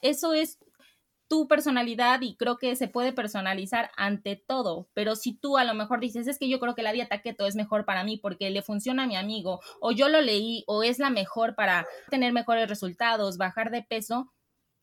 eso 0.00 0.34
es 0.34 0.58
tu 1.30 1.46
personalidad 1.46 2.22
y 2.22 2.34
creo 2.34 2.58
que 2.58 2.74
se 2.74 2.88
puede 2.88 3.12
personalizar 3.12 3.92
ante 3.96 4.34
todo, 4.34 4.88
pero 4.94 5.14
si 5.14 5.32
tú 5.32 5.58
a 5.58 5.64
lo 5.64 5.74
mejor 5.74 6.00
dices, 6.00 6.26
es 6.26 6.40
que 6.40 6.48
yo 6.48 6.58
creo 6.58 6.74
que 6.74 6.82
la 6.82 6.90
dieta 6.90 7.22
keto 7.22 7.46
es 7.46 7.54
mejor 7.54 7.84
para 7.84 8.02
mí 8.02 8.16
porque 8.16 8.50
le 8.50 8.62
funciona 8.62 9.04
a 9.04 9.06
mi 9.06 9.14
amigo 9.14 9.60
o 9.80 9.92
yo 9.92 10.08
lo 10.08 10.20
leí 10.20 10.64
o 10.66 10.82
es 10.82 10.98
la 10.98 11.08
mejor 11.08 11.54
para 11.54 11.86
tener 12.10 12.32
mejores 12.32 12.68
resultados, 12.68 13.38
bajar 13.38 13.70
de 13.70 13.84
peso, 13.84 14.32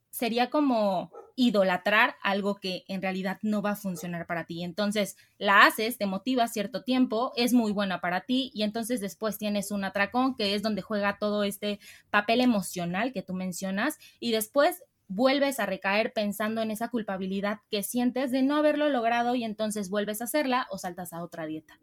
sería 0.10 0.50
como 0.50 1.12
idolatrar 1.36 2.16
algo 2.24 2.56
que 2.56 2.84
en 2.88 3.02
realidad 3.02 3.38
no 3.44 3.62
va 3.62 3.72
a 3.72 3.76
funcionar 3.76 4.26
para 4.26 4.46
ti. 4.46 4.64
Entonces 4.64 5.18
la 5.38 5.66
haces, 5.66 5.98
te 5.98 6.08
motiva 6.08 6.48
cierto 6.48 6.84
tiempo, 6.84 7.34
es 7.36 7.54
muy 7.54 7.72
buena 7.72 8.02
para 8.02 8.22
ti 8.22 8.52
y 8.54 8.64
entonces 8.64 9.02
después 9.02 9.38
tienes 9.38 9.70
un 9.70 9.84
atracón 9.84 10.36
que 10.36 10.56
es 10.56 10.64
donde 10.64 10.82
juega 10.82 11.20
todo 11.20 11.44
este 11.44 11.80
papel 12.10 12.42
emocional 12.42 13.12
que 13.14 13.22
tú 13.22 13.34
mencionas 13.34 13.98
y 14.20 14.32
después 14.32 14.84
vuelves 15.08 15.60
a 15.60 15.66
recaer 15.66 16.14
pensando 16.14 16.62
en 16.62 16.72
esa 16.72 16.90
culpabilidad 16.90 17.60
que 17.70 17.84
sientes 17.84 18.32
de 18.32 18.44
no 18.44 18.58
haberlo 18.58 18.90
logrado 18.90 19.36
y 19.36 19.44
entonces 19.44 19.90
vuelves 19.90 20.22
a 20.22 20.26
hacerla 20.26 20.68
o 20.70 20.78
saltas 20.78 21.14
a 21.14 21.24
otra 21.24 21.46
dieta. 21.46 21.80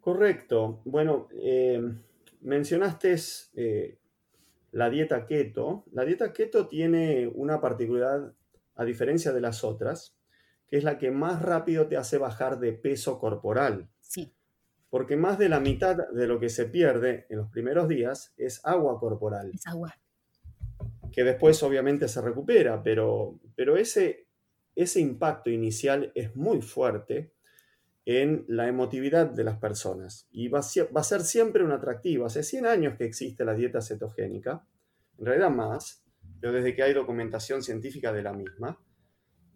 Correcto. 0.00 0.80
Bueno, 0.84 1.28
eh, 1.32 1.80
mencionaste 2.40 3.16
eh, 3.54 3.98
la 4.72 4.90
dieta 4.90 5.26
keto. 5.26 5.84
La 5.92 6.04
dieta 6.04 6.32
keto 6.32 6.66
tiene 6.66 7.28
una 7.28 7.60
particularidad, 7.60 8.34
a 8.74 8.84
diferencia 8.84 9.32
de 9.32 9.40
las 9.40 9.62
otras, 9.62 10.16
que 10.66 10.78
es 10.78 10.84
la 10.84 10.98
que 10.98 11.10
más 11.10 11.40
rápido 11.40 11.86
te 11.86 11.96
hace 11.96 12.18
bajar 12.18 12.58
de 12.58 12.72
peso 12.72 13.20
corporal. 13.20 13.90
Sí. 14.00 14.34
Porque 14.90 15.16
más 15.16 15.38
de 15.38 15.48
la 15.48 15.60
mitad 15.60 15.96
de 15.96 16.26
lo 16.26 16.40
que 16.40 16.48
se 16.48 16.66
pierde 16.66 17.26
en 17.30 17.38
los 17.38 17.48
primeros 17.48 17.88
días 17.88 18.34
es 18.36 18.60
agua 18.64 18.98
corporal. 18.98 19.52
Es 19.54 19.66
agua 19.66 19.94
que 21.12 21.24
después 21.24 21.62
obviamente 21.62 22.08
se 22.08 22.20
recupera, 22.20 22.82
pero, 22.82 23.38
pero 23.54 23.76
ese, 23.76 24.26
ese 24.74 25.00
impacto 25.00 25.50
inicial 25.50 26.10
es 26.14 26.34
muy 26.34 26.62
fuerte 26.62 27.34
en 28.04 28.44
la 28.48 28.66
emotividad 28.66 29.26
de 29.26 29.44
las 29.44 29.58
personas 29.58 30.26
y 30.32 30.48
va 30.48 30.58
a, 30.60 30.62
va 30.92 31.00
a 31.02 31.04
ser 31.04 31.20
siempre 31.20 31.62
un 31.62 31.70
atractivo. 31.70 32.26
Hace 32.26 32.42
100 32.42 32.66
años 32.66 32.94
que 32.96 33.04
existe 33.04 33.44
la 33.44 33.54
dieta 33.54 33.80
cetogénica, 33.80 34.66
en 35.18 35.26
realidad 35.26 35.50
más, 35.50 36.02
pero 36.40 36.52
desde 36.52 36.74
que 36.74 36.82
hay 36.82 36.92
documentación 36.94 37.62
científica 37.62 38.12
de 38.12 38.22
la 38.22 38.32
misma. 38.32 38.80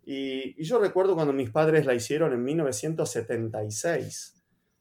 Y 0.05 0.63
yo 0.63 0.79
recuerdo 0.79 1.17
cuando 1.17 1.33
mis 1.33 1.51
padres 1.51 1.85
la 1.85 1.95
hicieron 1.95 2.33
en 2.33 2.45
1976. 2.45 4.36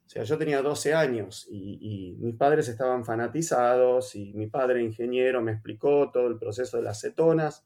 O 0.05 0.09
sea, 0.09 0.23
yo 0.23 0.37
tenía 0.37 0.61
12 0.61 0.93
años 0.93 1.47
y, 1.49 2.15
mis 2.19 2.35
padres 2.35 2.67
estaban 2.67 3.03
fanatizados 3.03 4.15
y 4.15 4.33
mi 4.33 4.47
padre 4.47 4.83
ingeniero 4.83 5.41
me 5.41 5.51
explicó 5.51 6.11
todo 6.11 6.27
el 6.27 6.37
proceso 6.37 6.77
de 6.77 6.83
las 6.83 7.01
cetonas 7.01 7.65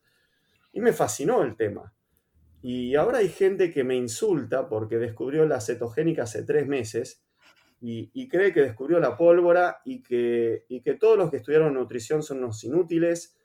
y 0.72 0.80
me 0.80 0.94
fascinó 0.94 1.44
el 1.44 1.56
tema. 1.56 1.94
Y 2.62 2.96
ahora 2.96 3.20
hay 3.20 3.30
gente 3.30 3.72
que 3.72 3.84
me 3.84 3.96
insulta 3.96 4.70
porque 4.70 4.98
descubrió 4.98 5.46
la 5.46 5.60
cetogénica 5.60 6.24
hace 6.24 6.44
tres 6.44 6.66
meses 6.68 7.24
y, 7.82 8.28
cree 8.28 8.54
que 8.54 8.62
descubrió 8.62 9.00
la 9.00 9.16
pólvora 9.18 9.82
y 9.86 10.02
que, 10.02 10.66
que 10.84 10.94
todos 10.96 11.18
los 11.18 11.32
que 11.32 11.38
estudiaron 11.38 11.74
nutrición 11.74 12.24
son 12.24 12.40
unos 12.40 12.64
inútiles. 12.64 13.38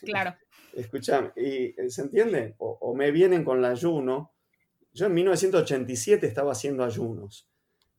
Claro. 0.00 0.34
Escuchame, 0.74 1.32
y, 1.36 1.72
¿se 1.88 2.02
entiende? 2.02 2.56
O, 2.58 2.78
o 2.80 2.94
me 2.96 3.12
vienen 3.12 3.44
con 3.44 3.58
el 3.58 3.64
ayuno 3.64 4.33
yo 4.94 5.06
en 5.06 5.14
1987 5.14 6.26
estaba 6.26 6.52
haciendo 6.52 6.84
ayunos. 6.84 7.48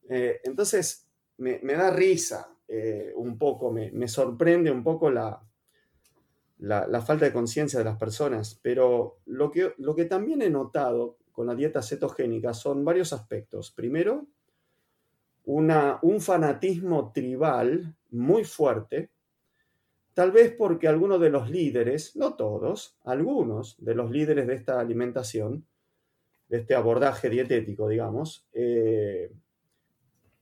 Eh, 0.09 0.39
entonces, 0.45 1.07
me, 1.37 1.59
da 1.59 1.91
risa 1.91 2.49
eh, 2.67 3.11
un 3.15 3.37
poco, 3.37 3.71
me, 3.71 4.07
sorprende 4.07 4.71
un 4.71 4.81
poco 4.81 5.11
la, 5.11 5.41
la, 6.59 7.01
falta 7.01 7.25
de 7.25 7.33
conciencia 7.33 7.79
de 7.79 7.85
las 7.85 7.97
personas, 7.97 8.57
pero 8.61 9.19
lo 9.25 9.51
que, 9.51 9.73
lo 9.77 9.93
que 9.93 10.05
también 10.05 10.41
he 10.41 10.49
notado 10.49 11.17
con 11.33 11.47
la 11.47 11.55
dieta 11.55 11.81
cetogénica 11.81 12.53
son 12.53 12.85
varios 12.85 13.11
aspectos. 13.11 13.71
Primero, 13.71 14.27
una, 15.43 15.99
un 16.01 16.21
fanatismo 16.21 17.11
tribal 17.11 17.93
muy 18.11 18.45
fuerte, 18.45 19.11
tal 20.13 20.31
vez 20.31 20.55
porque 20.57 20.87
algunos 20.87 21.19
de 21.19 21.29
los 21.29 21.49
líderes, 21.49 22.15
no 22.15 22.35
todos, 22.35 22.97
algunos 23.03 23.75
de 23.83 23.95
los 23.95 24.09
líderes 24.09 24.47
de 24.47 24.55
esta 24.55 24.79
alimentación, 24.79 25.65
de 26.47 26.57
este 26.57 26.75
abordaje 26.75 27.29
dietético, 27.29 27.87
digamos, 27.87 28.47
eh, 28.53 29.31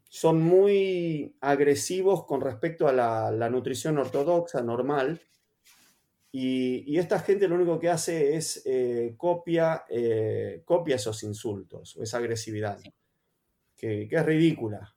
son 0.09 0.41
muy 0.41 1.35
agresivos 1.41 2.25
con 2.25 2.41
respecto 2.41 2.87
a 2.87 2.93
la, 2.93 3.49
nutrición 3.49 3.97
ortodoxa, 3.97 4.61
normal, 4.61 5.21
y, 6.31 6.97
esta 6.97 7.19
gente 7.19 7.47
lo 7.47 7.55
único 7.55 7.79
que 7.79 7.89
hace 7.89 8.35
es 8.35 8.63
eh, 8.65 9.13
copia, 9.17 9.85
eh, 9.89 10.61
copia 10.65 10.95
esos 10.95 11.23
insultos 11.23 11.95
o 11.95 12.03
esa 12.03 12.17
agresividad, 12.17 12.79
que, 13.75 14.07
que 14.07 14.15
es 14.15 14.25
ridícula. 14.25 14.95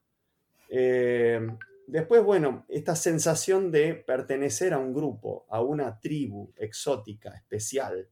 después, 1.87 2.23
bueno, 2.23 2.65
esta 2.69 2.95
sensación 2.95 3.71
de 3.71 3.95
pertenecer 3.95 4.73
a 4.73 4.79
un 4.79 4.93
grupo, 4.93 5.45
a 5.49 5.61
una 5.61 5.99
tribu 5.99 6.53
exótica, 6.57 7.35
especial, 7.35 8.09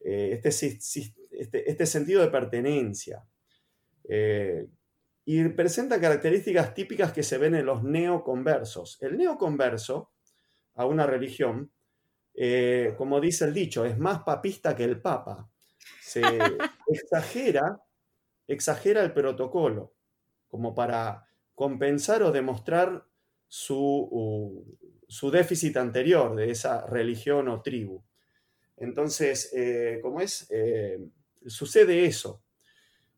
este, 0.00 0.50
este, 1.32 1.70
este, 1.70 1.86
sentido 1.86 2.20
de 2.20 2.28
pertenencia. 2.28 3.24
Eh, 4.08 4.66
y 5.24 5.48
presenta 5.50 6.00
características 6.00 6.74
típicas 6.74 7.12
que 7.12 7.22
se 7.22 7.38
ven 7.38 7.54
en 7.54 7.66
los 7.66 7.84
neoconversos. 7.84 8.98
El 9.00 9.16
neoconverso 9.16 10.10
a 10.74 10.86
una 10.86 11.06
religión, 11.06 11.70
eh, 12.34 12.94
como 12.96 13.20
dice 13.20 13.44
el 13.44 13.54
dicho, 13.54 13.84
es 13.84 13.98
más 13.98 14.22
papista 14.22 14.74
que 14.74 14.84
el 14.84 15.00
papa. 15.00 15.48
Se 16.00 16.22
exagera, 16.88 17.80
exagera 18.48 19.02
el 19.02 19.12
protocolo, 19.12 19.94
como 20.48 20.74
para 20.74 21.24
compensar 21.54 22.22
o 22.22 22.32
demostrar 22.32 23.06
su, 23.46 24.66
su 25.06 25.30
déficit 25.30 25.76
anterior 25.76 26.34
de 26.34 26.50
esa 26.50 26.86
religión 26.86 27.48
o 27.48 27.60
tribu. 27.60 28.02
Entonces, 28.78 29.52
eh, 29.54 30.00
¿cómo 30.02 30.20
es? 30.20 30.50
Eh, 30.50 30.98
sucede 31.46 32.04
eso. 32.04 32.42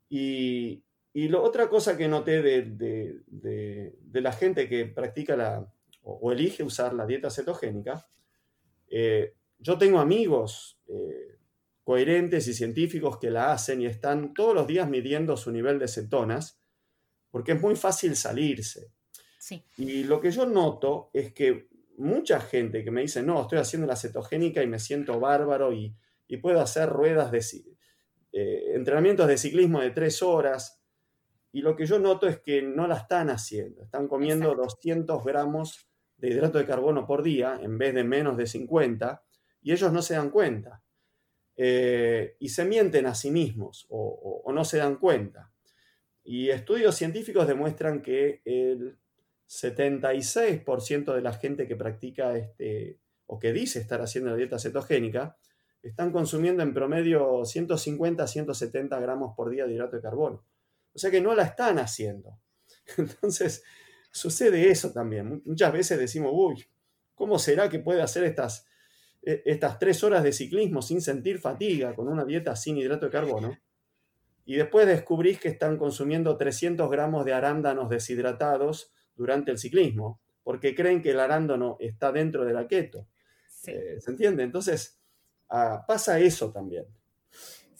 Y, 0.08 0.82
la 1.14 1.40
otra 1.40 1.68
cosa 1.68 1.96
que 1.96 2.08
noté 2.08 2.42
de, 2.42 2.62
de, 3.26 4.20
la 4.20 4.32
gente 4.32 4.68
que 4.68 4.86
practica 4.86 5.36
la, 5.36 5.72
o, 6.02 6.32
elige 6.32 6.62
usar 6.62 6.92
la 6.92 7.06
dieta 7.06 7.30
cetogénica, 7.30 8.08
eh, 8.88 9.34
yo 9.58 9.78
tengo 9.78 10.00
amigos 10.00 10.78
eh, 10.88 11.38
coherentes 11.84 12.48
y 12.48 12.54
científicos 12.54 13.18
que 13.18 13.30
la 13.30 13.52
hacen 13.52 13.80
y 13.80 13.86
están 13.86 14.34
todos 14.34 14.54
los 14.54 14.66
días 14.66 14.88
midiendo 14.88 15.36
su 15.36 15.52
nivel 15.52 15.78
de 15.78 15.88
cetonas, 15.88 16.60
porque 17.30 17.52
es 17.52 17.60
muy 17.60 17.76
fácil 17.76 18.16
salirse. 18.16 18.90
Y 19.76 20.04
lo 20.04 20.20
que 20.20 20.30
yo 20.30 20.46
noto 20.46 21.10
es 21.12 21.32
que 21.32 21.68
mucha 21.98 22.40
gente 22.40 22.82
que 22.82 22.90
me 22.90 23.02
dice, 23.02 23.22
no, 23.22 23.42
estoy 23.42 23.58
haciendo 23.58 23.86
la 23.86 23.96
cetogénica 23.96 24.62
y 24.62 24.66
me 24.66 24.78
siento 24.78 25.20
bárbaro 25.20 25.72
y, 25.72 25.94
puedo 26.42 26.60
hacer 26.60 26.88
ruedas 26.88 27.30
de 27.30 27.42
eh, 28.36 28.72
entrenamientos 28.74 29.28
de 29.28 29.38
ciclismo 29.38 29.80
de 29.80 29.92
tres 29.92 30.20
horas. 30.20 30.82
Y 31.52 31.62
lo 31.62 31.76
que 31.76 31.86
yo 31.86 32.00
noto 32.00 32.26
es 32.26 32.40
que 32.40 32.62
no 32.62 32.88
la 32.88 32.96
están 32.96 33.30
haciendo. 33.30 33.84
Están 33.84 34.08
comiendo 34.08 34.56
200 34.56 35.24
gramos 35.24 35.88
de 36.16 36.30
hidrato 36.30 36.58
de 36.58 36.66
carbono 36.66 37.06
por 37.06 37.22
día 37.22 37.60
en 37.62 37.78
vez 37.78 37.94
de 37.94 38.02
menos 38.02 38.36
de 38.36 38.46
50 38.46 39.22
y 39.62 39.70
ellos 39.70 39.92
no 39.92 40.02
se 40.02 40.14
dan 40.14 40.30
cuenta. 40.30 40.82
Eh, 41.56 42.34
y 42.40 42.48
se 42.48 42.64
mienten 42.64 43.06
a 43.06 43.14
sí 43.14 43.30
mismos 43.30 43.86
o, 43.88 44.50
no 44.52 44.64
se 44.64 44.78
dan 44.78 44.96
cuenta. 44.96 45.52
Y 46.24 46.48
estudios 46.48 46.96
científicos 46.96 47.46
demuestran 47.46 48.02
que 48.02 48.42
el 48.44 48.98
76% 49.48 51.14
de 51.14 51.22
la 51.22 51.34
gente 51.34 51.68
que 51.68 51.76
practica 51.76 52.36
este, 52.36 52.98
o 53.26 53.38
que 53.38 53.52
dice 53.52 53.78
estar 53.78 54.00
haciendo 54.00 54.30
la 54.30 54.36
dieta 54.36 54.58
cetogénica 54.58 55.38
están 55.88 56.12
consumiendo 56.12 56.62
en 56.62 56.74
promedio 56.74 57.44
150 57.44 58.26
170 58.26 59.00
gramos 59.00 59.34
por 59.36 59.50
día 59.50 59.66
de 59.66 59.74
hidrato 59.74 59.96
de 59.96 60.02
carbono. 60.02 60.44
O 60.94 60.98
sea 60.98 61.10
que 61.10 61.20
no 61.20 61.34
la 61.34 61.44
están 61.44 61.78
haciendo. 61.78 62.38
Entonces, 62.96 63.62
sucede 64.10 64.70
eso 64.70 64.92
también. 64.92 65.42
Muchas 65.44 65.72
veces 65.72 65.98
decimos, 65.98 66.32
uy, 66.34 66.64
¿cómo 67.14 67.38
será 67.38 67.68
que 67.68 67.78
puede 67.78 68.02
hacer 68.02 68.24
estas 68.24 68.66
e, 69.24 69.42
estas 69.46 69.78
tres 69.78 70.04
horas 70.04 70.22
de 70.22 70.32
ciclismo 70.32 70.82
sin 70.82 71.00
sentir 71.00 71.38
fatiga, 71.38 71.94
con 71.94 72.08
una 72.08 72.24
dieta 72.24 72.54
sin 72.56 72.76
hidrato 72.76 73.06
de 73.06 73.12
carbono, 73.12 73.58
y 74.44 74.56
después 74.56 74.86
descubrís 74.86 75.40
que 75.40 75.48
están 75.48 75.78
consumiendo 75.78 76.36
300 76.36 76.90
gramos 76.90 77.24
de 77.24 77.32
arándanos 77.32 77.88
deshidratados 77.88 78.92
durante 79.16 79.50
el 79.50 79.58
ciclismo, 79.58 80.20
porque 80.42 80.74
creen 80.74 81.00
que 81.00 81.10
el 81.10 81.20
arándano 81.20 81.76
está 81.80 82.12
dentro 82.12 82.44
de 82.44 82.52
la 82.52 82.68
keto. 82.68 83.08
Eh, 83.66 83.96
¿Se 84.00 84.10
entiende? 84.10 84.42
Entonces, 84.42 85.00
ah, 85.54 85.84
pasa 85.86 86.18
eso 86.18 86.50
también. 86.50 86.84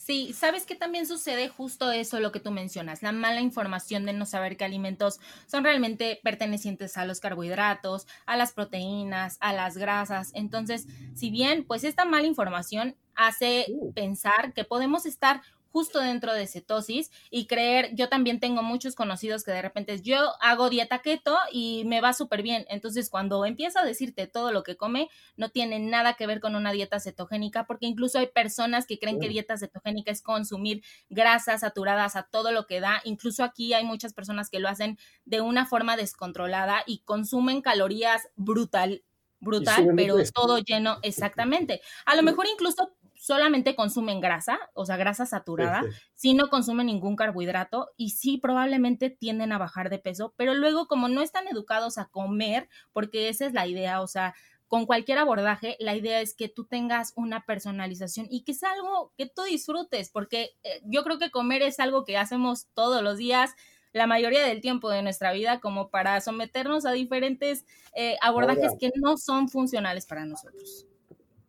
Sí, 0.05 0.33
sabes 0.33 0.67
que 0.67 0.75
también 0.75 1.07
sucede 1.07 1.49
justo 1.49 1.91
eso, 1.91 2.19
lo 2.19 2.31
que 2.31 2.39
tú 2.39 2.51
mencionas, 2.51 3.01
la 3.01 3.11
mala 3.11 3.41
información 3.41 4.05
de 4.05 4.13
no 4.13 4.27
saber 4.27 4.55
qué 4.55 4.63
alimentos 4.63 5.19
son 5.47 5.63
realmente 5.63 6.19
pertenecientes 6.23 6.95
a 6.97 7.05
los 7.05 7.19
carbohidratos, 7.19 8.05
a 8.27 8.37
las 8.37 8.53
proteínas, 8.53 9.37
a 9.39 9.51
las 9.51 9.77
grasas. 9.77 10.29
Entonces, 10.35 10.85
si 11.15 11.31
bien, 11.31 11.65
pues 11.65 11.83
esta 11.83 12.05
mala 12.05 12.27
información 12.27 12.95
hace 13.15 13.65
uh. 13.69 13.93
pensar 13.93 14.53
que 14.53 14.63
podemos 14.63 15.07
estar 15.07 15.41
justo 15.75 15.99
dentro 15.99 16.33
de 16.33 16.47
cetosis 16.47 17.11
y 17.29 17.47
creer, 17.47 17.93
yo 17.95 18.07
también 18.07 18.39
tengo 18.39 18.63
muchos 18.63 18.95
conocidos 18.95 19.43
que 19.43 19.51
de 19.51 19.61
repente 19.61 20.01
yo 20.01 20.31
hago 20.39 20.69
dieta 20.69 20.99
keto 20.99 21.37
y 21.51 21.83
me 21.83 21.99
va 21.99 22.13
súper 22.13 22.43
bien. 22.43 22.65
Entonces, 22.69 23.09
cuando 23.09 23.45
empieza 23.45 23.81
a 23.81 23.85
decirte 23.85 24.25
todo 24.25 24.53
lo 24.53 24.63
que 24.63 24.77
come, 24.77 25.09
no 25.35 25.49
tiene 25.49 25.79
nada 25.79 26.13
que 26.13 26.27
ver 26.27 26.39
con 26.39 26.55
una 26.55 26.71
dieta 26.71 27.01
cetogénica, 27.01 27.65
porque 27.65 27.87
incluso 27.87 28.19
hay 28.19 28.27
personas 28.27 28.85
que 28.85 28.97
creen 28.99 29.19
que 29.19 29.27
dieta 29.27 29.57
cetogénica 29.57 30.13
es 30.13 30.21
consumir 30.21 30.81
grasas 31.09 31.59
saturadas 31.59 32.15
a 32.15 32.23
todo 32.23 32.53
lo 32.53 32.67
que 32.67 32.79
da. 32.79 33.01
Incluso 33.03 33.43
aquí 33.43 33.73
hay 33.73 33.83
muchas 33.83 34.13
personas 34.13 34.49
que 34.49 34.61
lo 34.61 34.69
hacen 34.69 34.97
de 35.25 35.41
una 35.41 35.65
forma 35.65 35.97
descontrolada 35.97 36.83
y 36.85 36.99
consumen 36.99 37.61
calorías 37.61 38.29
brutal 38.37 39.03
brutal, 39.41 39.91
pero 39.95 40.15
todo 40.33 40.57
lleno, 40.57 40.97
exactamente. 41.03 41.81
A 42.05 42.15
lo 42.15 42.23
mejor 42.23 42.47
incluso 42.47 42.95
solamente 43.25 43.75
consumen 43.75 44.21
grasa, 44.21 44.59
o 44.75 44.85
sea, 44.85 44.97
grasa 44.97 45.25
saturada, 45.25 45.81
si 46.13 46.35
no 46.35 46.47
consumen 46.47 46.85
ningún 46.85 47.15
carbohidrato 47.15 47.89
y 47.97 48.11
sí 48.11 48.37
probablemente 48.37 49.09
tienden 49.09 49.51
a 49.51 49.57
bajar 49.57 49.89
de 49.89 49.97
peso, 49.97 50.35
pero 50.37 50.53
luego 50.53 50.87
como 50.87 51.07
no 51.07 51.23
están 51.23 51.47
educados 51.47 51.97
a 51.97 52.05
comer, 52.05 52.69
porque 52.93 53.29
esa 53.29 53.47
es 53.47 53.53
la 53.53 53.65
idea, 53.65 54.01
o 54.01 54.07
sea, 54.07 54.35
con 54.67 54.85
cualquier 54.85 55.17
abordaje, 55.17 55.75
la 55.79 55.95
idea 55.95 56.21
es 56.21 56.35
que 56.35 56.49
tú 56.49 56.65
tengas 56.65 57.13
una 57.15 57.45
personalización 57.47 58.27
y 58.29 58.43
que 58.43 58.53
sea 58.53 58.73
algo 58.73 59.11
que 59.17 59.25
tú 59.25 59.41
disfrutes, 59.41 60.11
porque 60.11 60.51
eh, 60.61 60.81
yo 60.83 61.03
creo 61.03 61.17
que 61.17 61.31
comer 61.31 61.63
es 61.63 61.79
algo 61.79 62.05
que 62.05 62.19
hacemos 62.19 62.67
todos 62.75 63.01
los 63.01 63.17
días, 63.17 63.55
la 63.91 64.05
mayoría 64.05 64.45
del 64.45 64.61
tiempo 64.61 64.91
de 64.91 65.01
nuestra 65.01 65.33
vida, 65.33 65.59
como 65.59 65.89
para 65.89 66.21
someternos 66.21 66.85
a 66.85 66.91
diferentes 66.91 67.65
eh, 67.95 68.17
abordajes 68.21 68.73
que 68.79 68.91
no 69.01 69.17
son 69.17 69.49
funcionales 69.49 70.05
para 70.05 70.25
nosotros 70.25 70.85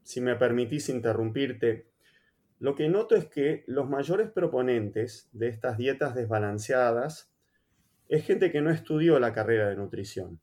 si 0.07 0.21
me 0.21 0.37
permitís 0.37 0.88
interrumpirte, 0.88 1.88
lo 2.61 2.77
que 2.77 2.88
noto 2.88 3.16
es 3.16 3.27
que 3.27 3.64
los 3.66 3.90
mayores 3.90 4.31
proponentes 4.31 5.29
de 5.33 5.49
estas 5.49 5.77
dietas 5.79 6.14
desbalanceadas 6.14 7.33
es 8.09 8.25
gente 8.25 8.53
que 8.53 8.61
no 8.61 8.71
estudió 8.71 9.19
la 9.19 9.33
carrera 9.33 9.69
de 9.69 9.75
nutrición 9.75 10.40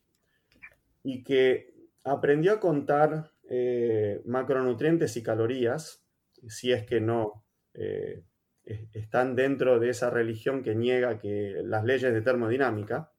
y 1.01 1.23
que 1.23 1.73
aprendió 2.03 2.51
a 2.51 2.59
contar 2.59 3.31
eh, 3.49 4.21
macronutrientes 4.25 5.15
y 5.15 5.23
calorías, 5.23 6.03
si 6.45 6.73
es 6.73 6.85
que 6.85 6.99
no 6.99 7.45
eh, 7.73 8.21
están 8.65 9.33
dentro 9.33 9.79
de 9.79 9.91
esa 9.91 10.09
religión 10.09 10.61
que 10.61 10.75
niega 10.75 11.19
que 11.19 11.61
las 11.63 11.85
leyes 11.85 12.13
de 12.13 12.21
termodinámica, 12.21 13.13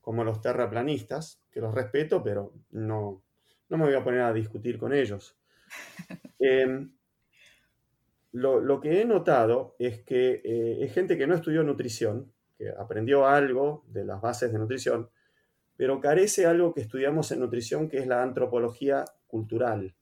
como 0.00 0.24
los 0.24 0.40
terraplanistas, 0.40 1.42
que 1.50 1.60
los 1.60 1.74
respeto, 1.74 2.22
pero 2.22 2.54
no, 2.70 3.22
no 3.68 3.76
me 3.76 3.84
voy 3.84 3.94
a 3.94 4.02
poner 4.02 4.22
a 4.22 4.32
discutir 4.32 4.78
con 4.78 4.94
ellos. 4.94 5.36
Em, 6.38 6.92
lo, 8.32 8.80
que 8.80 9.00
he 9.00 9.04
notado 9.04 9.76
es 9.78 10.02
que 10.02 10.42
eh, 10.44 10.78
es 10.84 10.92
gente 10.92 11.16
que 11.16 11.26
no 11.26 11.34
estudió 11.36 11.62
nutrición, 11.62 12.32
que 12.58 12.68
aprendió 12.68 13.26
algo 13.26 13.84
de 13.88 14.04
las 14.04 14.20
bases 14.20 14.52
de 14.52 14.58
nutrición, 14.58 15.08
pero 15.76 16.00
carece 16.00 16.46
algo 16.46 16.74
que 16.74 16.80
estudiamos 16.80 17.30
en 17.30 17.40
nutrición, 17.40 17.88
que 17.88 17.98
es 17.98 18.06
la 18.06 18.22
antropología 18.22 19.04
cultural, 19.26 19.94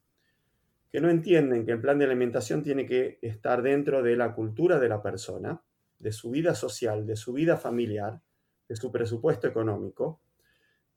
que 0.91 1.01
no 1.01 1.11
entienden 1.11 1.65
que 1.65 1.73
el 1.73 1.81
plan 1.81 1.99
de 1.99 2.07
alimentación 2.07 2.63
tiene 2.63 2.87
que 2.87 3.19
estar 3.23 3.63
dentro 3.63 4.03
de 4.03 4.17
la 4.17 4.35
cultura 4.35 4.79
de 4.79 4.89
la 4.89 5.03
persona, 5.03 5.63
de 5.99 6.13
su 6.13 6.31
vida 6.31 6.55
social, 6.55 7.07
de 7.07 7.17
su 7.17 7.33
vida 7.33 7.57
familiar, 7.57 8.21
de 8.69 8.77
su 8.77 8.91
presupuesto 8.91 9.47
económico, 9.47 10.21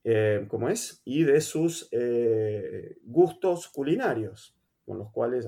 eh, 0.03 0.47
es, 0.69 1.01
y 1.03 1.23
de 1.23 1.41
sus 1.41 1.89
eh, 1.91 2.97
gustos 3.03 3.67
culinarios 3.67 4.55
con 4.85 4.99
los 4.99 5.11
cuales, 5.11 5.47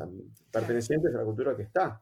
pertenecientes 0.52 1.13
a 1.13 1.19
la 1.19 1.23
cultura 1.23 1.56
que 1.56 1.63
está. 1.63 2.02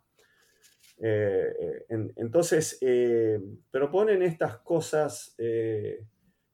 Eh, 0.98 1.86
entonces, 2.16 2.78
eh, 2.82 3.40
proponen 3.70 4.22
estas 4.22 4.60
cosas, 4.60 5.36
eh, 5.38 6.06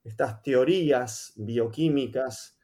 estas 0.03 0.41
teorías 0.41 1.33
bioquímicas 1.35 2.57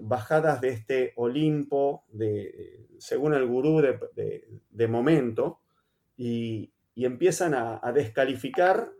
bajadas 0.00 0.60
de 0.60 0.70
este 0.70 1.12
Olimpo, 1.14 2.06
de, 2.08 2.88
según 2.98 3.34
el 3.34 3.46
gurú 3.46 3.80
de, 3.80 4.88
momento, 4.88 5.60
y, 6.16 6.72
empiezan 6.96 7.54
a, 7.54 7.92
descalificar 7.94 8.90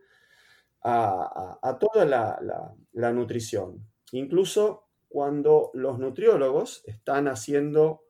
a, 0.82 1.78
toda 1.80 2.04
la 2.04 3.12
nutrición. 3.12 3.84
Incluso 4.12 4.86
cuando 5.08 5.70
los 5.74 5.98
nutriólogos 5.98 6.84
están 6.86 7.26
haciendo 7.26 8.05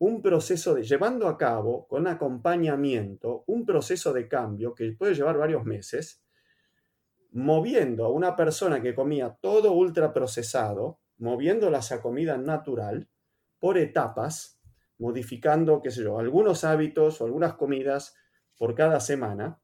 un 0.00 0.22
proceso 0.22 0.74
de 0.74 0.82
llevando 0.82 1.28
a 1.28 1.36
cabo 1.36 1.86
con 1.86 2.06
acompañamiento, 2.06 3.44
un 3.46 3.66
proceso 3.66 4.14
de 4.14 4.28
cambio 4.28 4.74
que 4.74 4.90
puede 4.92 5.14
llevar 5.14 5.36
varios 5.36 5.66
meses, 5.66 6.24
moviendo 7.32 8.06
a 8.06 8.08
una 8.10 8.34
persona 8.34 8.80
que 8.80 8.94
comía 8.94 9.36
todo 9.42 9.72
ultraprocesado, 9.72 11.00
moviéndolas 11.18 11.92
a 11.92 12.00
comida 12.00 12.38
natural 12.38 13.10
por 13.58 13.76
etapas, 13.76 14.58
modificando, 14.96 15.82
qué 15.82 15.90
sé 15.90 16.02
yo, 16.02 16.18
algunos 16.18 16.64
hábitos 16.64 17.20
o 17.20 17.26
algunas 17.26 17.54
comidas 17.54 18.16
por 18.56 18.74
cada 18.74 19.00
semana. 19.00 19.60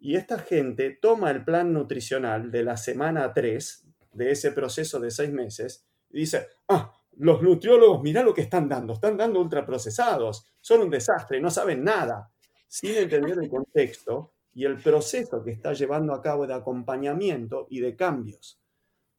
Y 0.00 0.16
esta 0.16 0.40
gente 0.40 0.98
toma 1.00 1.30
el 1.30 1.44
plan 1.44 1.72
nutricional 1.72 2.50
de 2.50 2.64
la 2.64 2.76
semana 2.76 3.32
3 3.32 3.86
de 4.14 4.32
ese 4.32 4.50
proceso 4.50 4.98
de 4.98 5.12
seis 5.12 5.30
meses 5.30 5.86
y 6.10 6.20
dice, 6.20 6.48
ah, 6.66 6.92
los 7.16 7.42
nutriólogos, 7.42 8.02
mirá 8.02 8.22
lo 8.22 8.34
que 8.34 8.42
están 8.42 8.68
dando, 8.68 8.94
están 8.94 9.16
dando 9.16 9.40
ultraprocesados, 9.40 10.46
son 10.60 10.82
un 10.82 10.90
desastre, 10.90 11.40
no 11.40 11.50
saben 11.50 11.84
nada, 11.84 12.30
sin 12.66 12.94
entender 12.96 13.38
el 13.42 13.50
contexto 13.50 14.32
y 14.54 14.64
el 14.64 14.76
proceso 14.76 15.42
que 15.42 15.50
está 15.50 15.72
llevando 15.72 16.14
a 16.14 16.22
cabo 16.22 16.46
de 16.46 16.54
acompañamiento 16.54 17.66
y 17.70 17.80
de 17.80 17.96
cambios. 17.96 18.60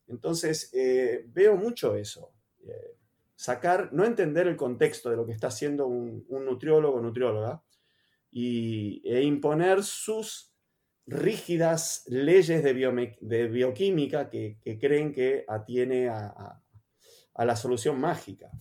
Entonces, 0.07 0.69
eh, 0.73 1.25
veo 1.27 1.55
mucho 1.55 1.95
eso. 1.95 2.33
Eh, 2.63 2.95
sacar, 3.35 3.91
no 3.91 4.05
entender 4.05 4.47
el 4.47 4.55
contexto 4.55 5.09
de 5.09 5.15
lo 5.15 5.25
que 5.25 5.31
está 5.31 5.47
haciendo 5.47 5.87
un, 5.87 6.25
nutriólogo 6.29 6.97
o 6.97 7.01
nutrióloga 7.01 7.63
y, 8.29 9.01
e 9.03 9.23
imponer 9.23 9.83
sus 9.83 10.53
rígidas 11.07 12.03
leyes 12.07 12.63
de, 12.63 13.47
bioquímica 13.47 14.29
que, 14.29 14.59
creen 14.79 15.11
que 15.11 15.43
atiene 15.47 16.09
a, 16.09 16.60
la 17.45 17.55
solución 17.55 17.99
mágica. 17.99 18.51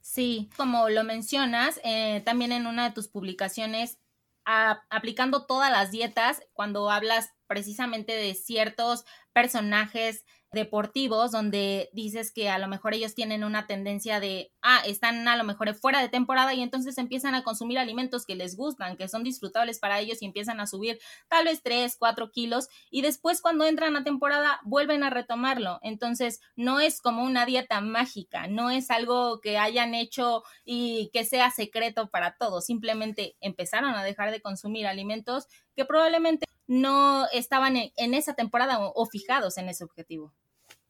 Sí, 0.00 0.50
como 0.56 0.88
lo 0.88 1.04
mencionas, 1.04 1.80
eh, 1.84 2.22
también 2.24 2.50
en 2.50 2.66
una 2.66 2.88
de 2.88 2.94
tus 2.94 3.08
publicaciones, 3.08 3.98
aplicando 4.44 5.46
todas 5.46 5.70
las 5.70 5.92
dietas, 5.92 6.42
cuando 6.52 6.90
hablas 6.90 7.30
precisamente 7.50 8.12
de 8.12 8.34
ciertos 8.36 9.04
personajes 9.32 10.24
deportivos 10.52 11.32
donde 11.32 11.90
dices 11.92 12.32
que 12.32 12.48
a 12.48 12.58
lo 12.58 12.68
mejor 12.68 12.94
ellos 12.94 13.14
tienen 13.14 13.42
una 13.42 13.66
tendencia 13.66 14.20
de, 14.20 14.52
ah, 14.62 14.82
están 14.86 15.26
a 15.26 15.36
lo 15.36 15.42
mejor 15.42 15.74
fuera 15.74 16.00
de 16.00 16.08
temporada 16.08 16.54
y 16.54 16.62
entonces 16.62 16.96
empiezan 16.96 17.34
a 17.34 17.42
consumir 17.42 17.78
alimentos 17.78 18.24
que 18.24 18.36
les 18.36 18.56
gustan, 18.56 18.96
que 18.96 19.08
son 19.08 19.24
disfrutables 19.24 19.80
para 19.80 19.98
ellos 19.98 20.22
y 20.22 20.26
empiezan 20.26 20.60
a 20.60 20.68
subir 20.68 21.00
tal 21.28 21.44
vez 21.44 21.62
3, 21.62 21.96
4 21.98 22.30
kilos 22.30 22.68
y 22.88 23.02
después 23.02 23.40
cuando 23.42 23.64
entran 23.64 23.96
a 23.96 24.04
temporada 24.04 24.60
vuelven 24.64 25.02
a 25.02 25.10
retomarlo. 25.10 25.80
Entonces 25.82 26.40
no 26.54 26.78
es 26.80 27.00
como 27.00 27.24
una 27.24 27.46
dieta 27.46 27.80
mágica, 27.80 28.46
no 28.46 28.70
es 28.70 28.90
algo 28.92 29.40
que 29.40 29.58
hayan 29.58 29.94
hecho 29.94 30.44
y 30.64 31.10
que 31.12 31.24
sea 31.24 31.50
secreto 31.50 32.10
para 32.10 32.36
todos, 32.36 32.66
simplemente 32.66 33.36
empezaron 33.40 33.94
a 33.94 34.04
dejar 34.04 34.30
de 34.30 34.40
consumir 34.40 34.86
alimentos 34.86 35.46
que 35.76 35.84
probablemente 35.84 36.46
no 36.70 37.26
estaban 37.32 37.74
en, 37.76 38.14
esa 38.14 38.34
temporada 38.34 38.78
o, 38.80 39.06
fijados 39.06 39.58
en 39.58 39.68
ese 39.68 39.82
objetivo. 39.82 40.32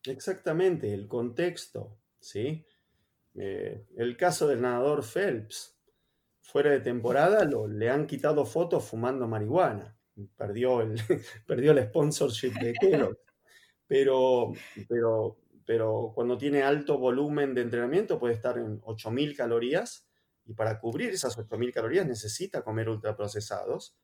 Exactamente, 0.04 0.92
el 0.92 1.08
contexto, 1.08 1.96
¿sí? 2.18 2.66
Eh, 3.34 3.86
el 3.96 4.14
caso 4.18 4.46
del 4.46 4.60
nadador 4.60 5.02
Phelps, 5.02 5.78
fuera 6.42 6.70
de 6.70 6.80
temporada 6.80 7.46
lo, 7.46 7.66
le 7.66 7.88
han 7.88 8.06
quitado 8.06 8.44
fotos 8.44 8.84
fumando 8.84 9.26
marihuana, 9.26 9.96
perdió 10.36 10.82
el, 10.82 10.96
perdió 11.46 11.72
el 11.72 11.82
sponsorship 11.84 12.52
de 12.60 12.74
Kellogg, 12.74 13.18
pero, 13.86 14.52
pero, 14.86 15.38
pero 15.64 16.12
cuando 16.14 16.36
tiene 16.36 16.62
alto 16.62 16.98
volumen 16.98 17.54
de 17.54 17.62
entrenamiento 17.62 18.18
puede 18.18 18.34
estar 18.34 18.58
en 18.58 18.82
8.000 18.82 19.34
calorías 19.34 20.06
y 20.44 20.52
para 20.52 20.78
cubrir 20.78 21.08
esas 21.08 21.38
8.000 21.38 21.72
calorías 21.72 22.06
necesita 22.06 22.60
comer 22.60 22.90
ultraprocesados 22.90 23.96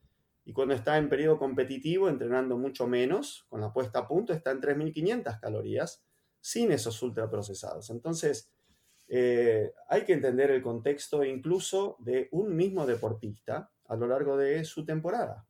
y 0.47 0.53
cuando 0.53 0.75
está 0.75 0.97
en 0.97 1.09
periodo 1.09 1.39
competitivo, 1.39 2.09
entrenando 2.09 2.57
mucho 2.57 2.87
menos, 2.87 3.45
con 3.49 3.61
la 3.61 3.73
puesta 3.73 3.99
a 3.99 4.07
punto, 4.07 4.33
está 4.33 4.53
en 4.53 4.61
3.500 4.61 5.41
calorías 5.41 6.05
sin 6.41 6.71
esos 6.71 7.03
ultraprocesados. 7.03 7.91
Entonces, 7.91 8.49
eh, 9.09 9.73
hay 9.89 10.05
que 10.05 10.13
entender 10.13 10.53
el 10.53 10.63
contexto 10.63 11.25
incluso 11.25 11.97
de 11.99 12.29
un 12.31 12.55
mismo 12.55 12.87
deportista 12.87 13.73
a 13.87 13.97
lo 13.97 14.07
largo 14.07 14.37
de 14.37 14.65
su 14.65 14.85
temporada. 14.85 15.49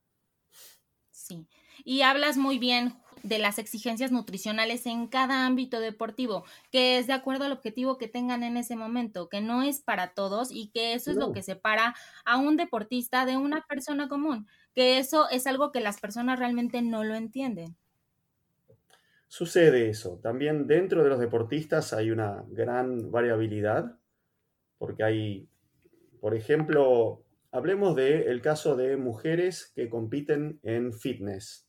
Sí, 1.11 1.47
y 1.85 2.01
hablas 2.01 2.39
muy 2.39 2.59
bien 2.59 2.95
de 3.23 3.39
las 3.39 3.59
exigencias 3.59 4.13
nutricionales 4.13 4.87
en 4.87 5.09
cada 5.09 5.45
ámbito 5.45 5.79
deportivo, 5.81 6.45
que 6.71 6.97
es 6.97 7.07
de 7.07 7.13
acuerdo 7.13 7.45
al 7.45 7.53
objetivo 7.53 7.99
que 7.99 8.09
tengan 8.09 8.43
en 8.43 8.57
ese 8.57 8.77
momento, 8.77 9.29
que 9.29 9.43
no 9.43 9.63
es 9.63 9.83
para 9.83 10.15
todos 10.15 10.51
y 10.51 10.69
que 10.69 10.95
eso 10.95 11.11
es 11.11 11.19
lo 11.19 11.33
que 11.33 11.43
separa 11.43 11.95
a 12.25 12.39
un 12.39 12.57
deportista 12.57 13.27
de 13.27 13.37
una 13.37 13.63
persona 13.67 14.09
común 14.09 14.47
que 14.77 14.99
eso 14.99 15.27
es 15.31 15.47
algo 15.47 15.73
que 15.73 15.81
las 15.81 15.99
personas 16.01 16.39
realmente 16.39 16.83
no 16.83 17.03
lo 17.03 17.15
entienden. 17.15 17.79
Sucede 19.27 19.89
eso. 19.89 20.21
También 20.23 20.67
dentro 20.67 21.03
de 21.03 21.09
los 21.09 21.19
deportistas 21.19 21.95
hay 21.95 22.11
una 22.11 22.45
gran 22.49 23.11
variabilidad, 23.11 23.99
porque 24.77 25.03
hay, 25.03 25.49
por 26.21 26.35
ejemplo, 26.35 27.25
hablemos 27.53 27.97
del 27.97 28.43
caso 28.43 28.77
de 28.77 28.99
mujeres 28.99 29.73
que 29.75 29.89
compiten 29.89 30.61
en 30.63 30.93
fitness, 30.93 31.67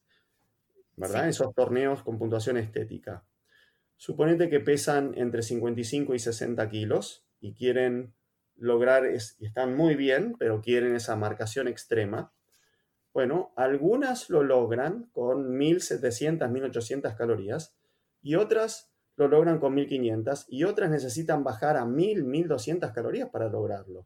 ¿verdad? 0.98 1.24
En 1.24 1.30
esos 1.30 1.56
torneos 1.56 2.04
con 2.04 2.20
puntuación 2.20 2.58
estética. 2.58 3.26
Suponete 3.96 4.50
que 4.50 4.60
pesan 4.60 5.14
entre 5.16 5.44
55 5.44 6.14
y 6.14 6.20
60 6.20 6.70
kilos 6.70 7.26
y 7.40 7.54
quieren 7.54 8.14
lograr, 8.58 9.06
y 9.06 9.46
están 9.46 9.78
muy 9.78 9.96
bien, 9.96 10.36
pero 10.38 10.60
quieren 10.60 10.94
esa 10.94 11.16
marcación 11.16 11.70
extrema. 11.70 12.34
Bueno, 13.18 13.52
algunas 13.56 14.30
lo 14.30 14.44
logran 14.44 15.10
con 15.12 15.58
1700, 15.58 16.52
1800 16.52 17.16
calorías 17.16 17.76
y 18.22 18.36
otras 18.36 18.92
lo 19.16 19.28
logran 19.28 19.60
con 19.60 19.74
1500 19.74 20.46
y 20.48 20.66
otras 20.66 20.92
necesitan 20.92 21.44
bajar 21.44 21.78
a 21.78 21.86
1000, 21.86 22.24
1200 22.24 22.92
calorías 22.92 23.30
para 23.32 23.50
lograrlo. 23.50 24.06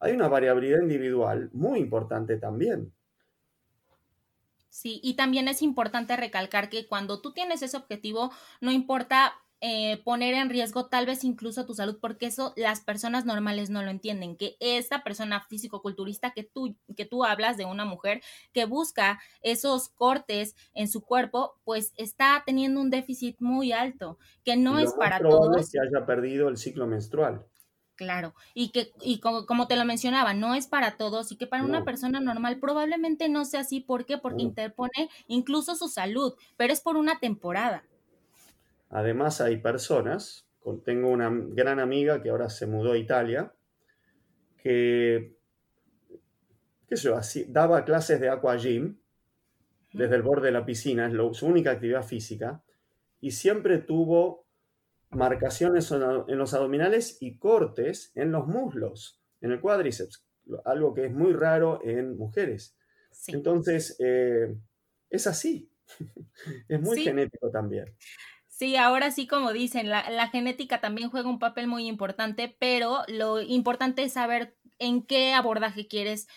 Hay 0.00 0.14
una 0.14 0.26
variabilidad 0.26 0.80
individual 0.80 1.50
muy 1.52 1.78
importante 1.78 2.36
también. 2.36 2.92
Sí, 4.68 4.98
y 5.04 5.14
también 5.14 5.46
es 5.46 5.62
importante 5.62 6.16
recalcar 6.16 6.68
que 6.68 6.88
cuando 6.88 7.20
tú 7.20 7.32
tienes 7.32 7.62
ese 7.62 7.76
objetivo, 7.76 8.32
no 8.60 8.72
importa 8.72 9.34
eh, 9.64 10.02
poner 10.02 10.34
en 10.34 10.50
riesgo 10.50 10.86
tal 10.86 11.06
vez 11.06 11.22
incluso 11.22 11.64
tu 11.64 11.74
salud, 11.74 11.98
porque 12.00 12.26
eso 12.26 12.52
las 12.56 12.80
personas 12.80 13.24
normales 13.24 13.70
no 13.70 13.80
lo 13.84 13.92
entienden, 13.92 14.36
que 14.36 14.56
esta 14.58 15.04
persona 15.04 15.40
físico-culturista 15.48 16.32
que 16.32 16.42
tú, 16.42 16.76
que 16.96 17.04
tú 17.04 17.24
hablas 17.24 17.56
de 17.56 17.64
una 17.64 17.84
mujer 17.84 18.22
que 18.52 18.64
busca 18.64 19.20
esos 19.40 19.88
cortes 19.88 20.56
en 20.74 20.88
su 20.88 21.02
cuerpo, 21.02 21.60
pues 21.62 21.92
está 21.96 22.42
teniendo 22.44 22.80
un 22.80 22.90
déficit 22.90 23.36
muy 23.38 23.70
alto, 23.70 24.18
que 24.44 24.56
no 24.56 24.80
es 24.80 24.92
para 24.94 25.20
todos. 25.20 25.70
que 25.70 25.78
haya 25.78 26.04
perdido 26.04 26.48
el 26.48 26.56
ciclo 26.56 26.88
menstrual. 26.88 27.46
Claro, 27.94 28.34
y 28.54 28.70
que, 28.70 28.90
y 29.00 29.20
como, 29.20 29.68
te 29.68 29.76
lo 29.76 29.84
mencionaba, 29.84 30.34
no 30.34 30.56
es 30.56 30.66
para 30.66 30.96
todos 30.96 31.30
y 31.30 31.36
que 31.36 31.46
para 31.46 31.62
una 31.62 31.84
persona 31.84 32.18
normal 32.18 32.58
probablemente 32.58 33.28
no 33.28 33.44
sea 33.44 33.60
así. 33.60 33.78
¿Por 33.78 34.06
qué? 34.06 34.18
Porque 34.18 34.42
interpone 34.42 35.08
incluso 35.28 35.76
su 35.76 35.86
salud, 35.86 36.34
pero 36.56 36.72
es 36.72 36.80
por 36.80 36.96
una 36.96 37.20
temporada. 37.20 37.84
Además 38.92 39.40
hay 39.40 39.56
personas, 39.56 40.46
tengo 40.84 41.08
una 41.08 41.30
gran 41.32 41.80
amiga 41.80 42.22
que 42.22 42.28
ahora 42.28 42.50
se 42.50 42.66
mudó 42.66 42.92
a 42.92 42.98
Italia, 42.98 43.54
que, 44.58 45.34
qué 46.86 46.96
sé 46.96 47.08
yo, 47.08 47.18
daba 47.48 47.86
clases 47.86 48.20
de 48.20 48.28
aqua 48.28 48.56
gym 48.56 48.98
desde 49.94 50.16
el 50.16 50.22
borde 50.22 50.46
de 50.48 50.52
la 50.52 50.66
piscina, 50.66 51.06
es 51.06 51.36
su 51.38 51.46
única 51.46 51.70
actividad 51.70 52.02
física, 52.02 52.62
y 53.18 53.30
siempre 53.30 53.78
tuvo 53.78 54.46
marcaciones 55.08 55.90
en 55.90 56.38
los 56.38 56.52
abdominales 56.52 57.16
y 57.20 57.38
cortes 57.38 58.12
en 58.14 58.30
los 58.30 58.46
muslos, 58.46 59.22
en 59.40 59.52
el 59.52 59.60
cuádriceps, 59.60 60.26
algo 60.66 60.92
que 60.92 61.06
es 61.06 61.12
muy 61.12 61.32
raro 61.32 61.80
en 61.82 62.18
mujeres. 62.18 62.76
Entonces, 63.28 63.96
eh, 64.00 64.54
es 65.08 65.26
así, 65.26 65.70
es 66.68 66.80
muy 66.80 67.02
genético 67.02 67.50
también. 67.50 67.86
Sí, 68.52 68.76
ahora 68.76 69.10
sí, 69.10 69.26
como 69.26 69.50
dicen, 69.50 69.88
la, 69.88 70.28
genética 70.28 70.78
también 70.78 71.08
juega 71.08 71.30
un 71.30 71.38
papel 71.38 71.66
muy 71.68 71.88
importante, 71.88 72.54
pero 72.60 73.02
lo 73.08 73.40
importante 73.40 74.02
es 74.02 74.12
saber 74.12 74.54
en 74.78 75.02
qué 75.02 75.32
abordaje 75.32 75.88
quieres 75.88 76.28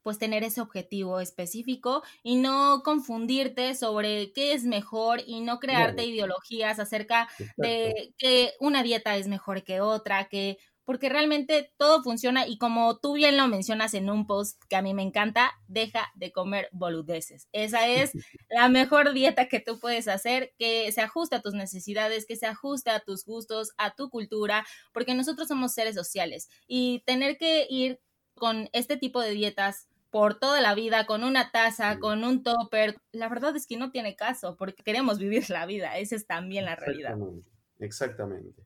pues 0.00 0.18
tener 0.18 0.44
ese 0.44 0.62
objetivo 0.62 1.20
específico 1.20 2.02
y 2.22 2.36
no 2.36 2.82
confundirte 2.82 3.74
sobre 3.74 4.32
qué 4.32 4.54
es 4.54 4.64
mejor 4.64 5.20
y 5.26 5.40
no 5.40 5.60
crearte 5.60 6.06
ideologías 6.06 6.78
acerca 6.80 7.28
de 7.58 8.14
que 8.16 8.54
una 8.58 8.82
dieta 8.82 9.16
es 9.16 9.28
mejor 9.28 9.62
que 9.62 9.82
otra, 9.82 10.28
que 10.28 10.56
porque 10.84 11.08
realmente 11.08 11.72
todo 11.76 12.02
funciona 12.02 12.46
y 12.46 12.58
como 12.58 12.98
tú 12.98 13.14
bien 13.14 13.36
lo 13.36 13.46
mencionas 13.48 13.94
en 13.94 14.10
un 14.10 14.26
post 14.26 14.62
que 14.68 14.76
a 14.76 14.82
mí 14.82 14.94
me 14.94 15.02
encanta, 15.02 15.52
deja 15.68 16.10
de 16.14 16.32
comer 16.32 16.68
boludeces. 16.72 17.48
Esa 17.52 17.86
es 17.88 18.12
la 18.50 18.68
mejor 18.68 19.12
dieta 19.12 19.48
que 19.48 19.60
tú 19.60 19.78
puedes 19.78 20.08
hacer, 20.08 20.52
que 20.58 20.90
se 20.92 21.00
ajuste 21.00 21.36
a 21.36 21.42
tus 21.42 21.54
necesidades, 21.54 22.26
que 22.26 22.36
se 22.36 22.46
ajuste 22.46 22.90
a 22.90 23.00
tus 23.00 23.24
gustos, 23.24 23.72
a 23.78 23.94
tu 23.94 24.10
cultura, 24.10 24.66
porque 24.92 25.14
nosotros 25.14 25.48
somos 25.48 25.72
seres 25.74 25.94
sociales 25.94 26.48
y 26.66 27.02
tener 27.06 27.38
que 27.38 27.66
ir 27.68 28.00
con 28.34 28.68
este 28.72 28.96
tipo 28.96 29.20
de 29.20 29.30
dietas 29.30 29.88
por 30.10 30.38
toda 30.38 30.60
la 30.60 30.74
vida, 30.74 31.06
con 31.06 31.24
una 31.24 31.50
taza, 31.52 31.98
con 31.98 32.22
un 32.22 32.42
topper, 32.42 32.96
la 33.12 33.30
verdad 33.30 33.56
es 33.56 33.66
que 33.66 33.78
no 33.78 33.90
tiene 33.90 34.14
caso, 34.14 34.56
porque 34.58 34.82
queremos 34.82 35.18
vivir 35.18 35.48
la 35.48 35.64
vida, 35.64 35.96
esa 35.96 36.16
es 36.16 36.26
también 36.26 36.66
la 36.66 36.76
realidad. 36.76 37.12
Exactamente. 37.12 37.50
Exactamente. 37.78 38.62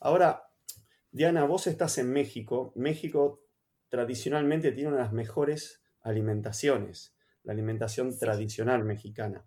Ahora, 0.00 0.42
Diana, 1.12 1.44
vos 1.44 1.66
estás 1.66 1.98
en 1.98 2.12
México. 2.12 2.72
México 2.76 3.42
tradicionalmente 3.88 4.70
tiene 4.70 4.90
una 4.90 4.98
de 4.98 5.02
las 5.02 5.12
mejores 5.12 5.82
alimentaciones, 6.02 7.16
la 7.42 7.52
alimentación 7.52 8.16
tradicional 8.16 8.84
mexicana. 8.84 9.44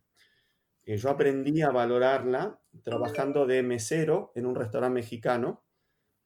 Eh, 0.84 0.98
yo 0.98 1.10
aprendí 1.10 1.62
a 1.62 1.72
valorarla 1.72 2.60
trabajando 2.84 3.46
de 3.46 3.64
mesero 3.64 4.34
en 4.36 4.46
un 4.46 4.56
restaurante 4.56 4.96
mexicano 4.96 5.64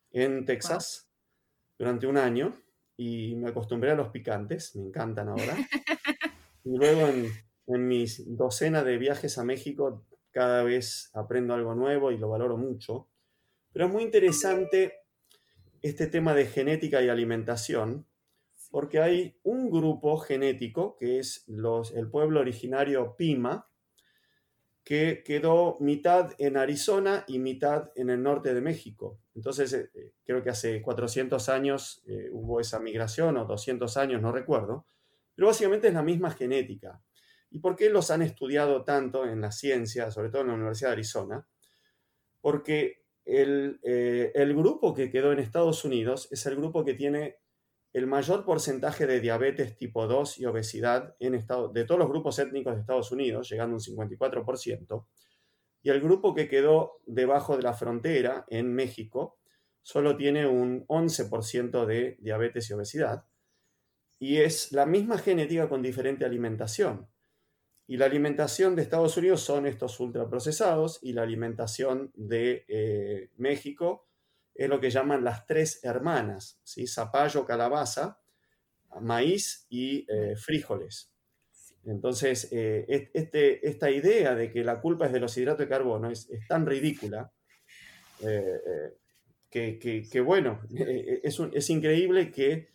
en 0.10 0.45
Texas 0.45 1.12
durante 1.78 2.08
un 2.08 2.17
año 2.17 2.56
y 2.95 3.36
me 3.36 3.50
acostumbré 3.50 3.91
a 3.91 3.95
los 3.95 4.10
picantes, 4.10 4.76
me 4.76 4.84
encantan 4.84 5.30
ahora. 5.30 5.56
Y 6.69 6.76
luego 6.76 7.08
en, 7.08 7.32
en 7.67 7.88
mis 7.88 8.36
docenas 8.36 8.84
de 8.84 8.97
viajes 8.97 9.38
a 9.38 9.45
México 9.45 10.06
cada 10.32 10.63
vez 10.63 11.10
aprendo 11.13 11.54
algo 11.54 11.73
nuevo 11.76 12.12
y 12.12 12.17
lo 12.17 12.28
valoro 12.28 12.58
mucho. 12.58 13.08
Pero 13.71 13.86
es 13.86 13.91
muy 13.93 14.04
interesante 14.04 15.07
este 15.82 16.08
tema 16.08 16.34
de 16.34 16.46
genética 16.46 17.02
y 17.02 17.10
alimentación, 17.10 18.06
porque 18.72 19.00
hay 19.00 19.40
un 19.44 19.70
grupo 19.70 20.18
genético, 20.18 20.98
que 20.98 21.20
es 21.20 21.44
los, 21.48 21.94
el 21.94 22.10
pueblo 22.10 22.40
originario 22.40 23.16
Pima, 23.18 23.70
que 24.88 25.22
quedó 25.22 25.76
mitad 25.82 26.32
en 26.38 26.56
Arizona 26.56 27.26
y 27.28 27.40
mitad 27.40 27.92
en 27.96 28.10
el 28.10 28.24
norte 28.24 28.54
de 28.54 28.62
México. 28.62 29.20
Entonces, 29.36 29.74
eh, 29.74 29.90
eh, 29.94 30.13
creo 30.24 30.42
que 30.42 30.50
hace 30.50 30.82
400 30.82 31.50
años 31.50 32.02
eh, 32.08 32.30
hubo 32.32 32.62
esa 32.62 32.80
migración, 32.80 33.36
o 33.36 33.44
200 33.44 33.98
años, 33.98 34.22
no 34.22 34.32
recuerdo, 34.32 34.86
pero 35.36 35.48
básicamente 35.48 35.90
es 35.90 35.94
la 35.94 36.04
misma 36.04 36.32
genética. 36.32 37.02
¿Y 37.50 37.60
por 37.60 37.76
qué 37.76 37.90
los 37.90 38.12
han 38.12 38.22
estudiado 38.22 38.86
tanto 38.86 39.26
en 39.26 39.42
la 39.42 39.52
ciencia, 39.52 40.10
sobre 40.10 40.30
todo 40.30 40.44
en 40.44 40.48
la 40.48 40.54
Universidad 40.54 40.92
de 40.92 40.94
Arizona? 40.94 41.48
Porque 42.40 43.07
el, 43.28 43.80
el 43.84 44.56
grupo 44.56 44.94
que 44.94 45.12
quedó 45.12 45.32
en 45.32 45.40
Estados 45.40 45.84
Unidos 45.86 46.28
es 46.32 46.46
el 46.46 46.56
grupo 46.56 46.86
que 46.86 46.94
tiene 46.94 47.38
el 47.94 48.06
mayor 48.06 48.46
porcentaje 48.46 49.08
de 49.08 49.20
diabetes 49.20 49.76
tipo 49.76 50.08
2 50.08 50.40
y 50.40 50.46
obesidad 50.46 51.16
en 51.20 51.36
Estado, 51.36 51.70
de 51.70 51.84
todos 51.84 52.00
los 52.00 52.10
grupos 52.10 52.38
étnicos 52.38 52.76
de 52.76 52.82
Estados 52.82 53.12
Unidos, 53.12 53.50
llegando 53.50 53.76
a 53.76 53.78
un 53.78 53.82
54%, 53.82 55.08
y 55.82 55.90
el 55.90 56.02
grupo 56.02 56.36
que 56.36 56.48
quedó 56.48 57.02
debajo 57.06 57.56
de 57.58 57.63
la 57.63 57.74
frontera, 57.74 58.46
en 58.50 58.74
México, 58.74 59.40
solo 59.82 60.18
tiene 60.18 60.46
un 60.46 60.86
11% 60.88 61.86
de 61.86 62.18
diabetes 62.20 62.70
y 62.70 62.74
obesidad, 62.74 63.26
y 64.20 64.38
es 64.38 64.72
la 64.72 64.86
misma 64.86 65.18
genética 65.18 65.70
con 65.70 65.82
diferente 65.82 66.26
alimentación. 66.26 67.08
Y 67.88 67.97
la 67.97 68.06
alimentación 68.06 68.76
de 68.76 68.82
Estados 68.82 69.15
Unidos 69.17 69.41
son 69.41 69.65
estos 69.65 70.00
ultraprocesados 70.00 71.00
y 71.02 71.13
la 71.13 71.23
alimentación 71.23 72.12
de 72.15 72.65
eh, 72.67 73.30
México 73.38 74.08
es 74.54 74.67
lo 74.67 74.80
que 74.82 74.89
llaman 74.89 75.23
las 75.23 75.45
tres 75.45 75.80
hermanas, 75.84 76.60
¿sí? 76.63 76.88
zapallo, 76.88 77.45
calabaza, 77.45 78.19
maíz 79.02 79.67
y 79.69 80.06
eh, 80.12 80.36
frijoles. 80.36 81.12
Entonces, 81.86 82.50
eh, 82.52 83.10
este, 83.13 83.65
esta 83.67 83.89
idea 83.89 84.36
de 84.36 84.52
que 84.52 84.63
la 84.63 84.82
culpa 84.82 85.06
es 85.06 85.13
de 85.13 85.19
los 85.19 85.38
hidratos 85.38 85.60
de 85.60 85.69
carbono 85.69 86.10
es, 86.10 86.28
tan 86.47 86.65
ridícula 86.65 87.32
eh, 88.21 88.60
que, 89.50 90.21
bueno, 90.21 90.62
es, 91.23 91.39
es, 91.54 91.69
increíble 91.69 92.32
que 92.32 92.69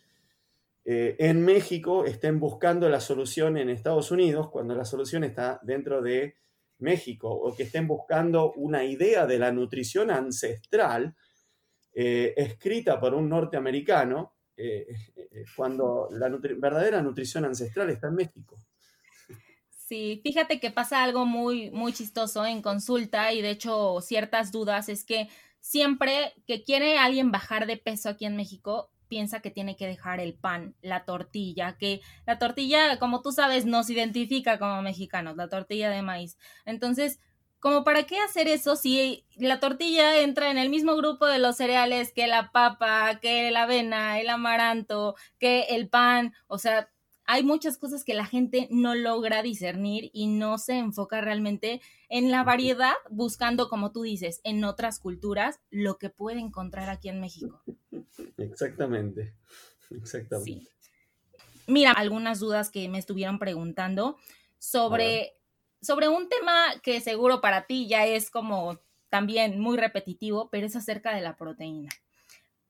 en 0.85 1.45
México 1.45 2.05
estén 2.05 2.39
buscando 2.39 2.89
la 2.89 2.99
solución 2.99 3.57
en 3.57 3.69
Estados 3.69 4.11
Unidos 4.11 4.49
cuando 4.49 4.75
la 4.75 4.83
solución 4.83 5.23
está 5.23 5.59
dentro 5.63 6.01
de 6.01 6.35
México, 6.79 7.29
o 7.29 7.55
que 7.55 7.63
estén 7.63 7.87
buscando 7.87 8.53
una 8.53 8.83
idea 8.83 9.25
de 9.25 9.39
la 9.39 9.51
nutrición 9.51 10.11
ancestral 10.11 11.15
eh, 11.95 12.33
escrita 12.37 12.99
por 12.99 13.13
un 13.13 13.29
norteamericano, 13.29 14.35
eh, 14.55 14.85
eh, 15.15 15.45
cuando 15.55 16.09
la 16.11 16.29
verdadera 16.57 17.01
nutrición 17.01 17.45
ancestral 17.45 17.89
está 17.89 18.07
en 18.07 18.15
México. 18.15 18.59
Sí, 19.69 20.21
fíjate 20.23 20.59
que 20.59 20.71
pasa 20.71 21.03
algo 21.03 21.25
muy, 21.25 21.71
muy 21.71 21.93
chistoso 21.93 22.45
en 22.45 22.61
consulta 22.61 23.33
y 23.33 23.41
de 23.41 23.51
hecho 23.51 23.99
ciertas 24.01 24.51
dudas 24.51 24.89
es 24.89 25.03
que 25.03 25.27
siempre 25.59 26.33
que 26.47 26.63
quiere 26.63 26.97
alguien 26.97 27.31
bajar 27.31 27.67
de 27.67 27.77
peso 27.77 28.09
aquí 28.09 28.25
en 28.25 28.35
México, 28.35 28.91
piensa 29.13 29.41
que 29.41 29.51
tiene 29.51 29.75
que 29.75 29.85
dejar 29.85 30.19
el 30.19 30.33
pan, 30.33 30.73
la 30.81 31.05
tortilla, 31.05 31.77
que 31.77 32.01
la 32.25 32.39
tortilla, 32.39 32.97
como 32.97 33.21
tú 33.21 33.31
sabes, 33.31 33.63
nos 33.63 33.91
identifica 33.91 34.57
como 34.57 34.81
mexicanos, 34.81 35.35
la 35.35 35.49
tortilla 35.49 35.91
de 35.91 36.01
maíz. 36.01 36.35
Entonces, 36.65 37.19
como 37.59 37.83
para 37.83 38.03
qué 38.03 38.17
hacer 38.17 38.47
eso 38.47 38.75
si 38.75 39.23
la 39.35 39.59
tortilla 39.59 40.17
entra 40.17 40.49
en 40.49 40.57
el 40.57 40.71
mismo 40.71 40.95
grupo 40.95 41.27
de 41.27 41.37
los 41.37 41.57
cereales 41.57 42.11
que 42.11 42.25
la 42.25 42.51
papa, 42.51 43.19
que 43.21 43.51
la 43.51 43.63
avena, 43.63 44.19
el 44.19 44.29
amaranto, 44.29 45.13
que 45.37 45.67
el 45.69 45.89
pan, 45.89 46.33
o 46.47 46.57
sea, 46.57 46.89
hay 47.25 47.43
muchas 47.43 47.77
cosas 47.77 48.03
que 48.03 48.13
la 48.13 48.25
gente 48.25 48.67
no 48.69 48.95
logra 48.95 49.41
discernir 49.41 50.09
y 50.13 50.27
no 50.27 50.57
se 50.57 50.77
enfoca 50.77 51.21
realmente 51.21 51.81
en 52.09 52.31
la 52.31 52.43
variedad, 52.43 52.93
buscando, 53.09 53.69
como 53.69 53.91
tú 53.91 54.03
dices, 54.03 54.41
en 54.43 54.63
otras 54.63 54.99
culturas 54.99 55.59
lo 55.69 55.97
que 55.97 56.09
puede 56.09 56.39
encontrar 56.39 56.89
aquí 56.89 57.09
en 57.09 57.19
México. 57.19 57.61
Exactamente, 58.37 59.33
exactamente. 59.89 60.69
Mira, 61.67 61.91
algunas 61.91 62.39
dudas 62.39 62.69
que 62.69 62.89
me 62.89 62.99
estuvieron 62.99 63.39
preguntando 63.39 64.17
sobre 64.59 65.33
sobre 65.83 66.07
un 66.07 66.29
tema 66.29 66.79
que 66.81 67.01
seguro 67.01 67.41
para 67.41 67.67
ti 67.67 67.87
ya 67.87 68.05
es 68.05 68.29
como 68.29 68.79
también 69.09 69.59
muy 69.59 69.77
repetitivo, 69.77 70.49
pero 70.49 70.65
es 70.65 70.75
acerca 70.75 71.13
de 71.13 71.21
la 71.21 71.35
proteína. 71.35 71.89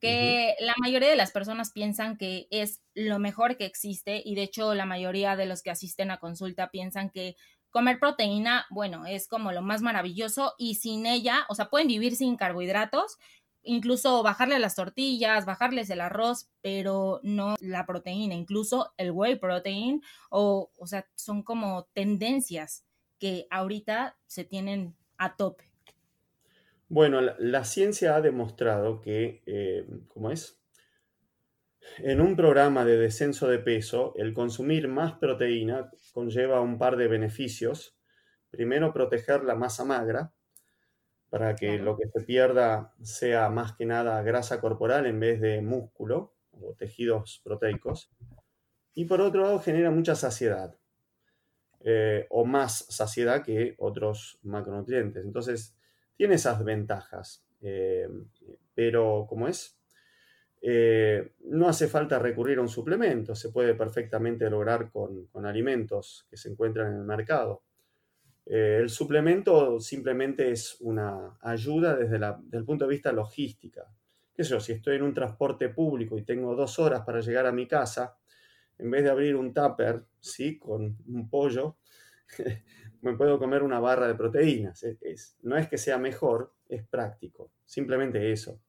Que 0.09 0.55
la 0.59 0.73
mayoría 0.81 1.09
de 1.09 1.15
las 1.15 1.31
personas 1.31 1.71
piensan 1.71 2.17
que 2.17 2.47
es 2.51 2.81
lo 2.93 3.19
mejor 3.19 3.57
que 3.57 3.65
existe 3.65 4.21
y 4.23 4.35
de 4.35 4.43
hecho 4.43 4.73
la 4.73 4.85
mayoría 4.85 5.35
de 5.35 5.45
los 5.45 5.61
que 5.61 5.71
asisten 5.71 6.11
a 6.11 6.19
consulta 6.19 6.69
piensan 6.69 7.09
que 7.09 7.35
comer 7.69 7.99
proteína, 7.99 8.65
bueno, 8.69 9.05
es 9.05 9.27
como 9.27 9.51
lo 9.51 9.61
más 9.61 9.81
maravilloso 9.81 10.53
y 10.59 10.75
sin 10.75 11.05
ella, 11.07 11.45
o 11.49 11.55
sea, 11.55 11.69
pueden 11.69 11.87
vivir 11.87 12.15
sin 12.15 12.37
carbohidratos, 12.37 13.17
incluso 13.63 14.21
bajarle 14.21 14.59
las 14.59 14.75
tortillas, 14.75 15.45
bajarles 15.45 15.89
el 15.89 16.01
arroz, 16.01 16.49
pero 16.61 17.19
no 17.23 17.55
la 17.59 17.85
proteína, 17.87 18.35
incluso 18.35 18.93
el 18.97 19.11
whey 19.11 19.37
protein, 19.37 20.03
o, 20.29 20.71
o 20.77 20.87
sea, 20.87 21.07
son 21.15 21.41
como 21.41 21.85
tendencias 21.93 22.85
que 23.17 23.47
ahorita 23.49 24.17
se 24.27 24.43
tienen 24.43 24.95
a 25.17 25.35
tope? 25.35 25.72
Bueno, 26.93 27.21
la, 27.21 27.63
ciencia 27.63 28.15
ha 28.15 28.21
demostrado 28.21 29.01
que, 29.01 29.41
eh, 29.47 29.83
¿cómo 30.09 30.29
es? 30.29 30.61
En 31.97 32.21
un 32.21 32.35
programa 32.35 32.85
de 32.85 32.97
descenso 32.97 33.47
de 33.47 33.57
peso, 33.57 34.13
el 34.15 34.35
consumir 34.35 34.87
más 34.87 35.13
proteína 35.13 35.89
conlleva 36.13 36.61
un 36.61 36.77
par 36.77 36.95
de 36.95 37.07
beneficios. 37.07 37.97
Primero, 38.51 38.93
proteger 38.93 39.43
la 39.43 39.55
masa 39.55 39.83
magra, 39.85 40.33
para 41.31 41.55
que 41.55 41.79
lo 41.79 41.97
que 41.97 42.09
se 42.09 42.23
pierda 42.25 42.93
sea 43.01 43.49
más 43.49 43.75
que 43.75 43.87
nada 43.87 44.21
grasa 44.21 44.61
corporal 44.61 45.07
en 45.07 45.19
vez 45.19 45.41
de 45.41 45.63
músculo 45.63 46.35
o 46.51 46.75
tejidos 46.75 47.41
proteicos. 47.43 48.11
Y 48.93 49.05
por 49.05 49.19
otro 49.19 49.41
lado, 49.41 49.57
genera 49.57 49.89
mucha 49.89 50.13
saciedad. 50.13 50.77
Eh, 51.79 52.27
o 52.29 52.45
más 52.45 52.85
saciedad 52.89 53.43
que 53.43 53.73
otros 53.79 54.37
macronutrientes. 54.43 55.25
Entonces, 55.25 55.75
tiene 56.15 56.35
esas 56.35 56.63
ventajas. 56.63 57.45
Eh, 57.61 58.07
pero, 58.73 59.25
como 59.27 59.47
es? 59.47 59.77
Eh, 60.61 61.33
no 61.45 61.67
hace 61.67 61.87
falta 61.87 62.19
recurrir 62.19 62.57
a 62.57 62.61
un 62.61 62.69
suplemento, 62.69 63.35
se 63.35 63.49
puede 63.49 63.73
perfectamente 63.73 64.49
lograr 64.49 64.89
con, 64.89 65.27
alimentos 65.45 66.25
que 66.29 66.37
se 66.37 66.49
encuentran 66.49 66.93
en 66.93 66.99
el 66.99 67.05
mercado. 67.05 67.63
el 68.45 68.89
suplemento 68.89 69.79
simplemente 69.79 70.51
es 70.51 70.77
una 70.81 71.37
ayuda 71.41 71.95
desde, 71.95 72.17
el 72.57 72.65
punto 72.65 72.85
de 72.85 72.91
vista 72.91 73.11
logística. 73.11 73.85
¿Qué 74.33 74.43
sé? 74.43 74.59
Si 74.59 74.71
estoy 74.71 74.95
en 74.95 75.03
un 75.03 75.13
transporte 75.13 75.69
público 75.69 76.17
y 76.17 76.23
tengo 76.23 76.55
dos 76.55 76.79
horas 76.79 77.01
para 77.01 77.19
llegar 77.19 77.45
a 77.45 77.51
mi 77.51 77.67
casa, 77.67 78.17
en 78.77 78.89
vez 78.89 79.03
de 79.03 79.09
abrir 79.09 79.35
un 79.35 79.53
tupper, 79.53 80.03
¿sí? 80.19 80.57
Con 80.57 80.97
un 81.07 81.29
pollo, 81.29 81.77
me 83.03 83.15
puedo 83.15 83.37
comer 83.37 83.63
una 83.63 83.79
barra 83.79 84.07
de 84.07 84.15
proteínas. 84.15 84.85
no 85.41 85.57
es 85.57 85.67
que 85.67 85.77
sea 85.77 85.97
mejor, 85.97 86.53
es 86.67 86.83
práctico. 86.87 87.51
Simplemente 87.65 88.31
eso. 88.31 88.59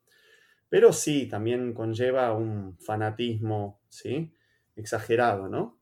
Pero 0.68 0.92
sí, 0.92 1.26
también 1.26 1.72
conlleva 1.72 2.32
un 2.34 2.76
fanatismo, 2.78 3.80
¿sí? 3.88 4.34
Exagerado, 4.74 5.48
¿no? 5.48 5.78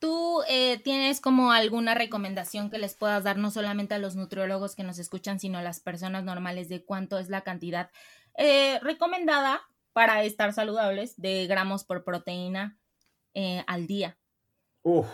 ¿Tú 0.00 0.42
eh, 0.48 0.78
tienes 0.82 1.20
como 1.20 1.52
alguna 1.52 1.94
recomendación 1.94 2.70
que 2.70 2.78
les 2.78 2.94
puedas 2.94 3.22
dar 3.22 3.36
no 3.36 3.50
solamente 3.50 3.94
a 3.94 3.98
los 3.98 4.16
nutriólogos 4.16 4.74
que 4.74 4.82
nos 4.82 4.98
escuchan, 4.98 5.38
sino 5.38 5.58
a 5.58 5.62
las 5.62 5.78
personas 5.78 6.24
normales 6.24 6.68
de 6.68 6.84
cuánto 6.84 7.18
es 7.18 7.28
la 7.28 7.42
cantidad 7.42 7.90
eh, 8.36 8.80
recomendada 8.80 9.60
para 9.92 10.24
estar 10.24 10.52
saludables 10.52 11.20
de 11.20 11.46
gramos 11.46 11.84
por 11.84 12.02
proteína 12.02 12.78
eh, 13.34 13.62
al 13.66 13.86
día? 13.86 14.18
Uf, 14.82 15.06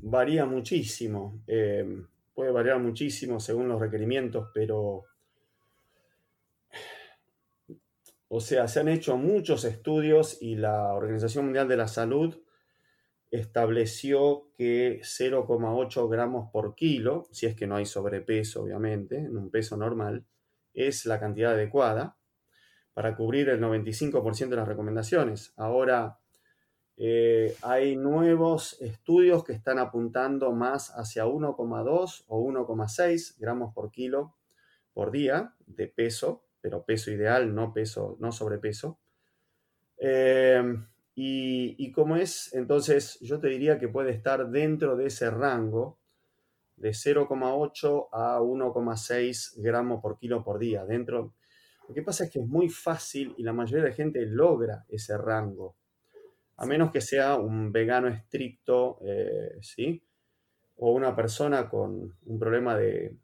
varía 0.00 0.46
muchísimo. 0.46 1.42
Eh, 1.46 2.04
puede 2.34 2.50
variar 2.50 2.78
muchísimo 2.78 3.40
según 3.40 3.68
los 3.68 3.80
requerimientos, 3.80 4.48
pero... 4.54 5.04
O 8.30 8.40
sea, 8.40 8.68
se 8.68 8.80
han 8.80 8.88
hecho 8.88 9.16
muchos 9.16 9.64
estudios 9.64 10.42
y 10.42 10.56
la 10.56 10.92
Organización 10.92 11.46
Mundial 11.46 11.66
de 11.66 11.78
la 11.78 11.88
Salud 11.88 12.38
estableció 13.30 14.50
que 14.56 15.00
0,8 15.02 16.08
gramos 16.10 16.50
por 16.50 16.74
kilo, 16.74 17.26
si 17.30 17.46
es 17.46 17.54
que 17.54 17.66
no 17.66 17.76
hay 17.76 17.86
sobrepeso, 17.86 18.62
obviamente, 18.62 19.16
en 19.16 19.36
un 19.36 19.50
peso 19.50 19.76
normal, 19.76 20.24
es 20.74 21.06
la 21.06 21.18
cantidad 21.18 21.52
adecuada 21.52 22.16
para 22.94 23.16
cubrir 23.16 23.48
el 23.48 23.60
95% 23.60 24.48
de 24.48 24.56
las 24.56 24.68
recomendaciones. 24.68 25.52
Ahora, 25.56 26.18
eh, 26.98 27.56
hay 27.62 27.96
nuevos 27.96 28.80
estudios 28.82 29.44
que 29.44 29.52
están 29.52 29.78
apuntando 29.78 30.52
más 30.52 30.90
hacia 30.96 31.26
1,2 31.26 32.24
o 32.26 32.40
1,6 32.44 33.36
gramos 33.38 33.72
por 33.72 33.90
kilo 33.90 34.34
por 34.92 35.10
día 35.12 35.54
de 35.66 35.86
peso, 35.86 36.44
pero 36.60 36.84
peso 36.84 37.10
ideal, 37.12 37.54
no 37.54 37.72
peso, 37.72 38.16
no 38.20 38.32
sobrepeso. 38.32 38.98
Eh, 39.98 40.62
Y, 41.20 41.74
y 41.84 41.90
como 41.90 42.14
es, 42.16 42.54
entonces 42.54 43.18
yo 43.20 43.40
te 43.40 43.48
diría 43.48 43.78
que 43.80 43.88
puede 43.88 44.12
estar 44.12 44.48
dentro 44.50 44.94
de 44.96 45.06
ese 45.06 45.28
rango 45.30 45.98
de 46.76 46.90
0,8 46.90 48.08
a 48.12 48.40
1,6 48.40 49.54
gramos 49.56 50.00
por 50.00 50.16
kilo 50.18 50.44
por 50.44 50.60
día. 50.60 50.84
Dentro, 50.84 51.34
lo 51.88 51.94
que 51.94 52.02
pasa 52.02 52.24
es 52.24 52.30
que 52.30 52.38
es 52.38 52.46
muy 52.46 52.68
fácil 52.68 53.34
y 53.36 53.42
la 53.42 53.52
mayoría 53.52 53.82
de 53.84 53.90
la 53.90 53.96
gente 53.96 54.24
logra 54.26 54.84
ese 54.88 55.18
rango, 55.18 55.74
a 56.58 56.66
menos 56.66 56.90
que 56.90 57.00
sea 57.00 57.36
un 57.36 57.70
vegano 57.72 58.08
estricto, 58.08 58.98
eh, 59.02 59.58
¿sí? 59.62 60.02
O 60.76 60.92
una 60.92 61.14
persona 61.14 61.68
con 61.68 62.16
un 62.24 62.38
problema 62.38 62.76
de, 62.76 63.16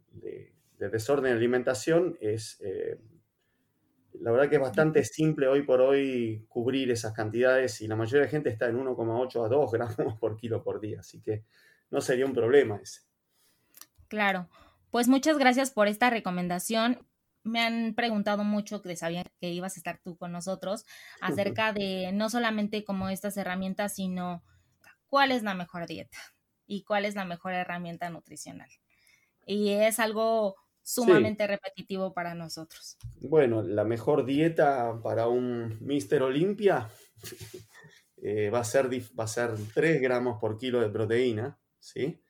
desorden 0.79 1.25
de 1.25 1.33
alimentación, 1.33 2.17
es, 2.21 2.61
eh, 2.65 2.97
la 4.21 4.31
verdad 4.31 4.49
que 4.49 4.55
es 4.55 4.63
bastante 4.63 5.05
simple 5.05 5.49
hoy 5.49 5.63
por 5.63 5.81
hoy 5.81 6.47
cubrir 6.49 6.93
esas 6.93 7.13
cantidades 7.13 7.81
y 7.81 7.89
la 7.89 7.97
mayoría 7.97 8.21
de 8.21 8.27
la 8.27 8.31
gente 8.31 8.51
está 8.51 8.69
en 8.69 8.79
1,8 8.79 9.45
a 9.45 9.49
2 9.49 9.73
gramos 9.97 10.19
por 10.19 10.37
kilo 10.37 10.63
por 10.63 10.81
día, 10.81 11.01
así 11.01 11.21
que 11.21 11.45
no 11.91 12.01
sería 12.01 12.27
un 12.27 12.35
problema 12.35 12.77
ese. 12.77 13.01
Claro, 14.07 14.49
pues 14.93 15.09
muchas 15.09 15.39
gracias 15.39 15.73
por 15.73 15.89
esta 15.89 16.09
recomendación. 16.09 17.05
Me 17.45 17.61
han 17.61 17.95
preguntado 17.95 18.43
mucho 18.43 18.83
que 18.83 18.97
sabían 18.97 19.27
que 19.41 19.51
ibas 19.51 19.77
a 19.77 19.81
estar 19.81 20.01
tú 20.03 20.17
con 20.17 20.33
nosotros 20.33 20.85
acerca 21.21 21.73
de 21.73 22.11
no 22.13 22.31
solamente 22.31 22.85
como 22.85 23.09
estas 23.11 23.37
herramientas, 23.37 23.95
sino 23.95 24.43
cuál 25.07 25.31
es 25.31 25.43
la 25.43 25.55
mejor 25.55 25.87
dieta 25.87 26.19
y 26.67 26.83
cuál 26.83 27.05
es 27.05 27.15
la 27.15 27.25
mejor 27.25 27.53
herramienta 27.53 28.11
nutricional. 28.11 28.69
Y 29.47 29.71
es 29.71 30.01
algo 30.01 30.57
sumamente 30.85 31.47
repetitivo 31.47 32.13
para 32.13 32.35
nosotros. 32.35 32.99
Bueno, 33.21 33.63
la 33.63 33.85
mejor 33.85 34.25
dieta 34.25 35.01
para 35.03 35.29
un 35.29 35.79
Mister 35.81 36.23
Olimpia 36.23 36.89
eh, 38.23 38.51
va, 38.51 38.61
a 38.61 38.65
ser, 38.65 38.89
va 39.19 39.25
a 39.25 39.29
ser 39.29 39.51
3 39.75 40.01
gramos 40.01 40.39
por 40.41 40.59
kilo 40.59 40.81
de 40.81 40.91
proteína, 40.91 41.59
¿sí? 41.81 42.21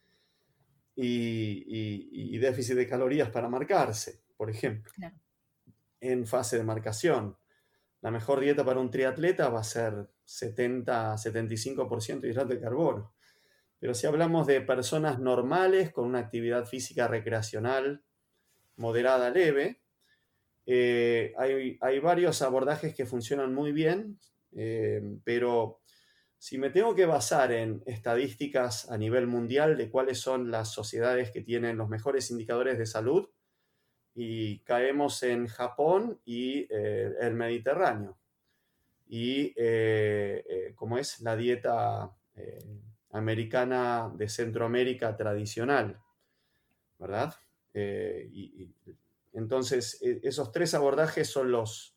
Y, 0.97 2.39
déficit 2.39 2.77
de 2.77 2.87
calorías 2.87 3.31
para 3.31 3.49
marcarse, 3.49 4.23
por 4.45 4.51
ejemplo, 4.51 4.93
en 6.01 6.27
fase 6.27 6.59
de 6.59 6.65
marcación. 6.65 7.39
La 8.03 8.11
mejor 8.11 8.41
dieta 8.41 8.63
para 8.63 8.79
un 8.79 8.91
triatleta 8.91 9.49
va 9.49 9.61
a 9.61 9.65
ser 9.65 10.11
70-75% 10.27 12.21
de 12.21 12.29
hidrato 12.29 12.49
de 12.49 12.61
carbono. 12.61 13.15
Pero 13.79 13.95
si 13.95 14.07
hablamos 14.07 14.47
de 14.47 14.61
personas 14.61 15.19
normales 15.19 15.93
con 15.93 16.05
una 16.05 16.19
actividad 16.19 16.67
física 16.67 17.09
recreacional 17.09 18.05
moderada 18.77 19.31
leve, 19.31 19.81
eh, 20.67 21.33
hay, 21.39 21.99
varios 22.01 22.43
abordajes 22.43 22.95
que 22.95 23.07
funcionan 23.07 23.55
muy 23.55 23.73
bien, 23.73 24.21
eh, 24.53 25.01
pero 25.25 25.81
si 26.37 26.59
me 26.59 26.69
tengo 26.69 26.95
que 26.95 27.07
basar 27.07 27.51
en 27.51 27.83
estadísticas 27.87 28.91
a 28.91 28.99
nivel 28.99 29.27
mundial 29.27 29.79
de 29.79 29.89
cuáles 29.89 30.21
son 30.21 30.51
las 30.51 30.71
sociedades 30.71 31.31
que 31.31 31.41
tienen 31.41 31.79
los 31.79 31.89
mejores 31.89 32.31
indicadores 32.31 32.77
de 32.77 32.85
salud, 32.85 33.31
y 34.15 34.61
caemos 34.61 35.23
en 35.23 35.47
Japón 35.47 36.21
y 36.25 36.67
eh, 36.71 37.13
el 37.21 37.35
Mediterráneo. 37.35 38.17
Y 39.07 39.55
como 40.75 40.99
es 40.99 41.21
la 41.21 41.37
dieta 41.37 42.11
americana 43.11 44.11
de 44.17 44.29
Centroamérica 44.29 45.17
tradicional, 45.17 46.01
¿verdad? 46.99 47.35
Eh, 47.75 48.29
y, 48.33 48.75
entonces, 49.33 49.99
esos 50.01 50.53
tres 50.53 50.75
abordajes 50.75 51.29
son 51.29 51.51
los 51.51 51.97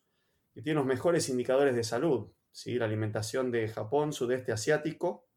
que 0.54 0.62
tienen 0.64 0.78
los 0.78 0.88
mejores 0.88 1.30
indicadores 1.30 1.76
de 1.76 1.84
salud. 1.84 2.32
¿sí? 2.52 2.76
La 2.76 2.86
alimentación 2.86 3.52
de 3.52 3.68
Japón, 3.68 4.12
sudeste 4.12 4.52
asiático, 4.52 5.28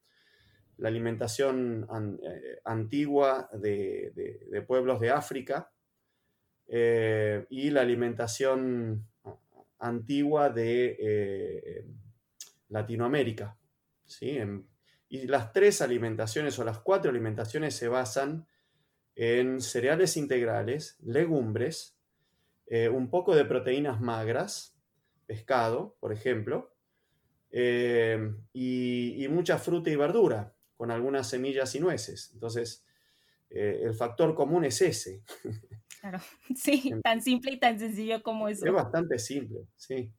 la 0.79 0.89
alimentación 0.89 1.87
eh, 2.23 2.61
antigua 2.65 3.51
de, 3.53 4.65
pueblos 4.67 4.99
de 4.99 5.11
África 5.11 5.71
eh, 6.73 7.45
y 7.51 7.71
la 7.71 7.83
alimentación 7.83 9.07
antigua 9.79 10.49
de 10.51 11.85
Latinoamérica. 12.69 13.59
¿sí? 14.07 14.39
Y 15.09 15.27
las 15.27 15.53
tres 15.53 15.83
alimentaciones 15.83 16.59
o 16.59 16.65
las 16.65 16.79
cuatro 16.79 17.11
alimentaciones 17.11 17.75
se 17.75 17.89
basan 17.89 18.47
en 19.17 19.61
cereales 19.61 20.17
integrales, 20.17 20.97
legumbres, 21.03 21.97
eh, 22.67 22.89
un 22.89 23.11
poco 23.11 23.35
de 23.35 23.45
proteínas 23.45 24.01
magras, 24.01 24.77
pescado, 25.27 25.97
por 25.99 26.13
ejemplo, 26.13 26.73
eh, 27.51 28.33
y, 28.53 29.27
mucha 29.29 29.59
fruta 29.59 29.91
y 29.91 29.97
verdura, 29.97 30.55
con 30.77 30.93
algunas 30.93 31.29
semillas 31.29 31.75
y 31.75 31.81
nueces. 31.81 32.31
Entonces, 32.33 32.85
eh, 33.51 33.81
el 33.83 33.95
factor 33.95 34.35
común 34.35 34.65
es 34.65 34.81
ese. 34.81 35.23
Claro, 36.01 36.19
sí, 36.57 36.95
tan 37.03 37.21
simple 37.23 37.53
y 37.53 37.59
tan 37.61 37.79
sencillo 37.79 38.23
como 38.23 38.49
eso. 38.49 38.67
Es 38.67 38.73
bastante 38.73 39.19
simple, 39.19 39.67
sí. 39.77 40.13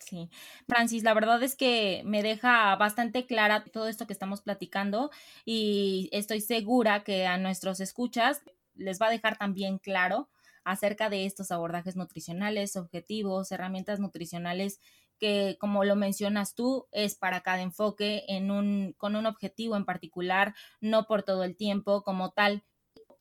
Sí, 0.00 0.28
Francis, 0.68 1.02
la 1.02 1.14
verdad 1.14 1.42
es 1.42 1.56
que 1.56 2.02
me 2.04 2.22
deja 2.22 2.76
bastante 2.76 3.26
clara 3.26 3.64
todo 3.64 3.88
esto 3.88 4.06
que 4.06 4.12
estamos 4.12 4.42
platicando 4.42 5.10
y 5.46 6.10
estoy 6.12 6.40
segura 6.42 7.04
que 7.04 7.26
a 7.26 7.38
nuestros 7.38 7.80
escuchas 7.80 8.42
les 8.74 9.00
va 9.00 9.06
a 9.06 9.10
dejar 9.10 9.38
también 9.38 9.78
claro 9.78 10.28
acerca 10.62 11.08
de 11.08 11.24
estos 11.26 11.50
abordajes 11.50 11.96
nutricionales, 11.96 12.76
objetivos, 12.76 13.50
herramientas 13.50 13.98
nutricionales 13.98 14.80
que, 15.18 15.56
como 15.58 15.84
lo 15.84 15.96
mencionas 15.96 16.54
tú, 16.54 16.86
es 16.90 17.14
para 17.14 17.40
cada 17.40 17.62
enfoque 17.62 18.24
en 18.28 18.50
un, 18.50 18.94
con 18.98 19.16
un 19.16 19.26
objetivo 19.26 19.76
en 19.76 19.84
particular, 19.84 20.54
no 20.80 21.06
por 21.06 21.22
todo 21.22 21.44
el 21.44 21.56
tiempo 21.56 22.02
como 22.02 22.32
tal. 22.32 22.62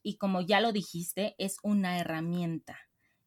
Y 0.04 0.18
como 0.18 0.42
ya 0.42 0.62
lo 0.62 0.72
dijiste, 0.72 1.36
es 1.38 1.58
una 1.64 2.00
herramienta, 2.00 2.78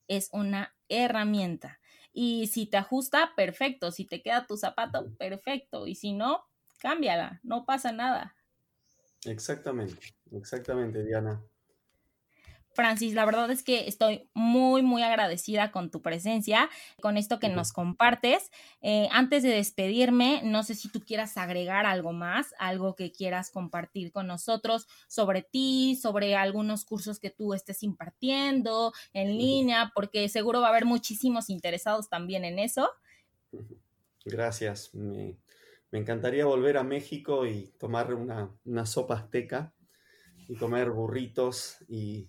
es 0.07 0.29
una 0.33 0.77
herramienta. 0.89 1.81
Y 2.12 2.47
si 2.47 2.67
te 2.67 2.77
ajusta, 2.77 3.33
perfecto. 3.37 3.91
Si 3.91 4.07
te 4.07 4.23
queda 4.23 4.47
tu 4.47 4.57
zapato, 4.57 5.11
perfecto. 5.19 5.87
Y 5.87 5.95
si 5.95 6.12
no, 6.12 6.45
cámbiala, 6.79 7.41
no 7.43 7.65
pasa 7.65 7.93
nada. 7.93 8.37
Exactamente, 9.25 10.15
exactamente, 10.31 11.03
Diana. 11.03 11.43
Francis, 12.77 13.15
la 13.15 13.25
verdad 13.25 13.51
es 13.51 13.62
que 13.62 13.89
estoy 13.89 14.29
muy, 14.35 14.83
muy 14.83 15.03
agradecida 15.03 15.73
con 15.73 15.91
tu 15.91 16.03
presencia, 16.03 16.69
con 17.01 17.17
esto 17.17 17.41
que 17.41 17.49
nos 17.49 17.73
compartes. 17.73 18.51
Eh, 18.83 19.09
antes 19.11 19.43
de 19.43 19.49
despedirme, 19.49 20.43
no 20.45 20.62
sé 20.62 20.75
si 20.75 20.89
tú 20.89 21.01
quieras 21.01 21.39
agregar 21.39 21.87
algo 21.87 22.12
más, 22.12 22.55
algo 22.59 22.95
que 22.95 23.11
quieras 23.11 23.51
compartir 23.51 24.12
con 24.12 24.27
nosotros 24.27 24.87
sobre 25.09 25.43
ti, 25.43 25.99
sobre 26.01 26.37
algunos 26.37 26.85
cursos 26.85 27.19
que 27.19 27.31
tú 27.31 27.55
estés 27.55 27.83
impartiendo 27.83 28.93
en 29.15 29.39
línea, 29.39 29.91
porque 29.95 30.29
seguro 30.29 30.61
va 30.61 30.67
a 30.67 30.71
haber 30.71 30.85
muchísimos 30.85 31.49
interesados 31.49 32.11
también 32.11 32.45
en 32.45 32.59
eso. 32.59 32.91
Gracias. 34.27 34.95
Me, 34.95 35.39
encantaría 35.93 36.45
volver 36.45 36.77
a 36.77 36.85
México 36.85 37.47
y 37.47 37.73
tomar 37.79 38.12
una, 38.12 38.55
una 38.67 38.85
sopa 38.85 39.15
azteca 39.15 39.73
y 40.47 40.57
comer 40.57 40.91
burritos 40.91 41.79
y 41.89 42.29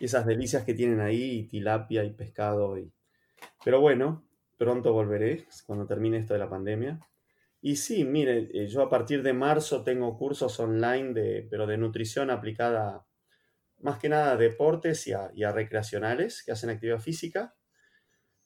y 0.00 0.06
esas 0.06 0.26
delicias 0.26 0.64
que 0.64 0.74
tienen 0.74 1.00
ahí, 1.00 1.46
tilapia 1.46 2.02
y 2.02 2.10
pescado. 2.10 2.78
Y... 2.78 2.90
Pero 3.62 3.80
bueno, 3.80 4.24
pronto 4.58 4.92
volveré 4.92 5.46
cuando 5.66 5.86
termine 5.86 6.16
esto 6.16 6.32
de 6.32 6.40
la 6.40 6.48
pandemia. 6.48 6.98
Y 7.60 7.76
sí, 7.76 8.04
mire, 8.04 8.48
eh, 8.54 8.66
yo 8.66 8.82
a 8.82 8.88
partir 8.88 9.22
de 9.22 9.34
marzo 9.34 9.84
tengo 9.84 10.16
cursos 10.16 10.58
online, 10.58 11.12
de, 11.12 11.46
pero 11.50 11.66
de 11.66 11.76
nutrición 11.76 12.30
aplicada 12.30 13.06
más 13.78 13.98
que 13.98 14.08
nada 14.08 14.32
a 14.32 14.36
deportes 14.36 15.06
y 15.06 15.12
a, 15.12 15.30
y 15.34 15.44
a 15.44 15.52
recreacionales 15.52 16.42
que 16.42 16.52
hacen 16.52 16.70
actividad 16.70 16.98
física 16.98 17.54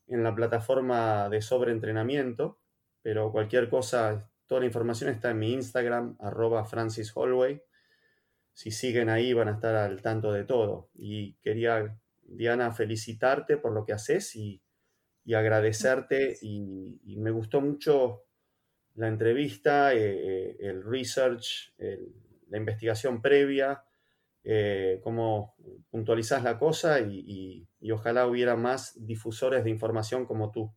en 0.09 0.25
la 0.25 0.35
plataforma 0.35 1.29
de 1.29 1.41
sobreentrenamiento. 1.41 2.59
Pero 3.01 3.31
cualquier 3.31 3.69
cosa, 3.69 4.29
toda 4.47 4.61
la 4.61 4.67
información 4.67 5.11
está 5.11 5.31
en 5.31 5.39
mi 5.39 5.53
Instagram, 5.53 6.17
arroba 6.19 6.65
Francis 6.65 7.13
Holway 7.15 7.63
si 8.55 8.71
siguen 8.71 9.09
ahí 9.09 9.33
van 9.33 9.49
a 9.49 9.55
estar 9.55 9.75
al 9.75 10.01
tanto 10.01 10.33
de 10.33 10.45
todo. 10.45 10.89
Y 10.95 11.35
quería, 11.43 11.99
Diana, 12.23 12.73
felicitarte 12.73 13.57
por 13.57 13.73
lo 13.73 13.85
que 13.85 13.93
haces 13.93 14.35
y, 14.37 14.63
agradecerte. 15.35 16.39
Y, 16.41 17.17
me 17.17 17.33
gustó 17.33 17.61
mucho 17.61 18.23
la 18.95 19.09
entrevista, 19.09 19.93
eh, 19.93 19.99
eh, 19.99 20.57
el 20.61 20.85
research, 20.85 21.75
la 22.49 22.59
investigación 22.59 23.21
previa, 23.21 23.83
eh, 24.45 25.01
cómo 25.03 25.57
puntualizás 25.91 26.45
la 26.45 26.59
cosa 26.59 27.01
y 27.01 27.67
ojalá 27.91 28.27
hubiera 28.27 28.55
más 28.55 28.93
difusores 29.05 29.65
de 29.65 29.71
información 29.71 30.27
como 30.27 30.53
tú. 30.53 30.73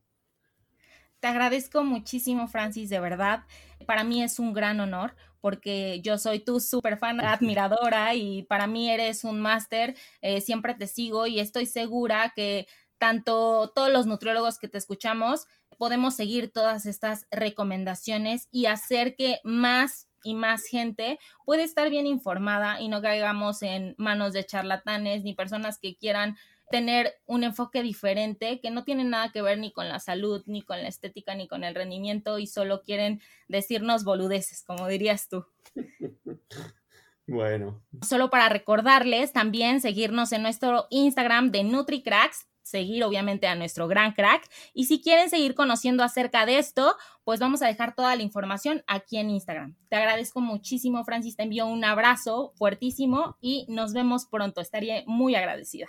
Te 1.19 1.27
agradezco 1.27 1.83
muchísimo, 1.83 2.47
Francis, 2.47 2.89
de 2.89 2.99
verdad. 2.99 3.45
Para 3.87 4.03
mí 4.03 4.21
es 4.21 4.37
un 4.37 4.53
gran 4.53 4.79
honor 4.79 5.15
porque 5.41 6.01
yo 6.01 6.17
soy 6.17 6.39
tu 6.39 6.59
súper 6.59 6.97
fan, 6.97 7.19
admiradora 7.21 8.15
y 8.15 8.43
para 8.43 8.67
mí 8.67 8.89
eres 8.89 9.23
un 9.23 9.39
máster. 9.39 9.95
Eh, 10.21 10.41
siempre 10.41 10.73
te 10.73 10.87
sigo 10.87 11.27
y 11.27 11.39
estoy 11.39 11.65
segura 11.65 12.33
que 12.35 12.67
tanto 12.97 13.71
todos 13.75 13.91
los 13.91 14.07
nutriólogos 14.07 14.57
que 14.57 14.67
te 14.67 14.77
escuchamos 14.77 15.47
podemos 15.77 16.15
seguir 16.15 16.51
todas 16.51 16.85
estas 16.85 17.27
recomendaciones 17.29 18.47
y 18.51 18.65
hacer 18.65 19.15
que 19.15 19.39
más 19.43 20.07
y 20.23 20.33
más 20.33 20.65
gente 20.65 21.19
puede 21.45 21.63
estar 21.63 21.89
bien 21.89 22.07
informada 22.07 22.81
y 22.81 22.89
no 22.89 23.01
caigamos 23.01 23.61
en 23.61 23.95
manos 23.97 24.33
de 24.33 24.45
charlatanes 24.45 25.23
ni 25.23 25.33
personas 25.33 25.77
que 25.79 25.95
quieran 25.95 26.35
tener 26.69 27.13
un 27.25 27.43
enfoque 27.43 27.81
diferente 27.81 28.59
que 28.59 28.71
no 28.71 28.83
tiene 28.83 29.03
nada 29.03 29.31
que 29.31 29.41
ver 29.41 29.57
ni 29.57 29.71
con 29.71 29.87
la 29.89 29.99
salud, 29.99 30.43
ni 30.47 30.61
con 30.61 30.81
la 30.81 30.87
estética, 30.87 31.35
ni 31.35 31.47
con 31.47 31.63
el 31.63 31.75
rendimiento 31.75 32.39
y 32.39 32.47
solo 32.47 32.81
quieren 32.81 33.21
decirnos 33.47 34.03
boludeces, 34.03 34.63
como 34.63 34.87
dirías 34.87 35.29
tú. 35.29 35.45
Bueno. 37.29 37.83
Solo 38.07 38.29
para 38.29 38.47
recordarles 38.47 39.33
también 39.33 39.81
seguirnos 39.81 40.31
en 40.31 40.41
nuestro 40.43 40.87
Instagram 40.89 41.51
de 41.51 41.65
NutriCracks, 41.65 42.47
seguir 42.63 43.03
obviamente 43.03 43.47
a 43.47 43.55
nuestro 43.55 43.87
gran 43.87 44.13
crack. 44.13 44.49
Y 44.73 44.85
si 44.85 45.01
quieren 45.01 45.29
seguir 45.29 45.53
conociendo 45.53 46.03
acerca 46.03 46.45
de 46.45 46.57
esto, 46.57 46.95
pues 47.25 47.41
vamos 47.41 47.61
a 47.61 47.67
dejar 47.67 47.95
toda 47.95 48.15
la 48.15 48.23
información 48.23 48.81
aquí 48.87 49.17
en 49.17 49.29
Instagram. 49.29 49.75
Te 49.89 49.97
agradezco 49.97 50.39
muchísimo, 50.39 51.03
Francis. 51.03 51.35
Te 51.35 51.43
envío 51.43 51.65
un 51.65 51.83
abrazo 51.83 52.53
fuertísimo 52.55 53.37
y 53.41 53.65
nos 53.67 53.91
vemos 53.91 54.25
pronto. 54.25 54.61
Estaría 54.61 55.03
muy 55.05 55.35
agradecida. 55.35 55.87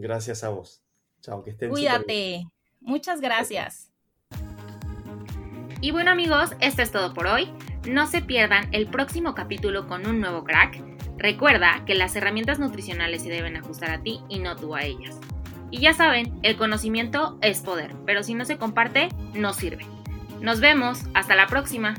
Gracias 0.00 0.42
a 0.44 0.48
vos. 0.48 0.82
Chao, 1.20 1.44
que 1.44 1.50
estén 1.50 1.70
Cuídate. 1.70 2.46
Muchas 2.80 3.20
gracias. 3.20 3.90
Y 5.82 5.90
bueno 5.92 6.10
amigos, 6.10 6.50
esto 6.60 6.82
es 6.82 6.90
todo 6.90 7.12
por 7.12 7.26
hoy. 7.26 7.52
No 7.88 8.06
se 8.06 8.22
pierdan 8.22 8.68
el 8.72 8.86
próximo 8.86 9.34
capítulo 9.34 9.86
con 9.86 10.06
un 10.06 10.20
nuevo 10.20 10.44
crack. 10.44 10.82
Recuerda 11.16 11.84
que 11.86 11.94
las 11.94 12.16
herramientas 12.16 12.58
nutricionales 12.58 13.22
se 13.22 13.28
deben 13.28 13.56
ajustar 13.56 13.90
a 13.90 14.02
ti 14.02 14.20
y 14.28 14.38
no 14.38 14.56
tú 14.56 14.74
a 14.74 14.82
ellas. 14.82 15.18
Y 15.70 15.80
ya 15.80 15.92
saben, 15.92 16.38
el 16.42 16.56
conocimiento 16.56 17.38
es 17.42 17.60
poder, 17.60 17.94
pero 18.06 18.22
si 18.22 18.34
no 18.34 18.44
se 18.44 18.58
comparte, 18.58 19.08
no 19.34 19.52
sirve. 19.52 19.86
Nos 20.40 20.60
vemos, 20.60 21.00
hasta 21.14 21.36
la 21.36 21.46
próxima. 21.46 21.94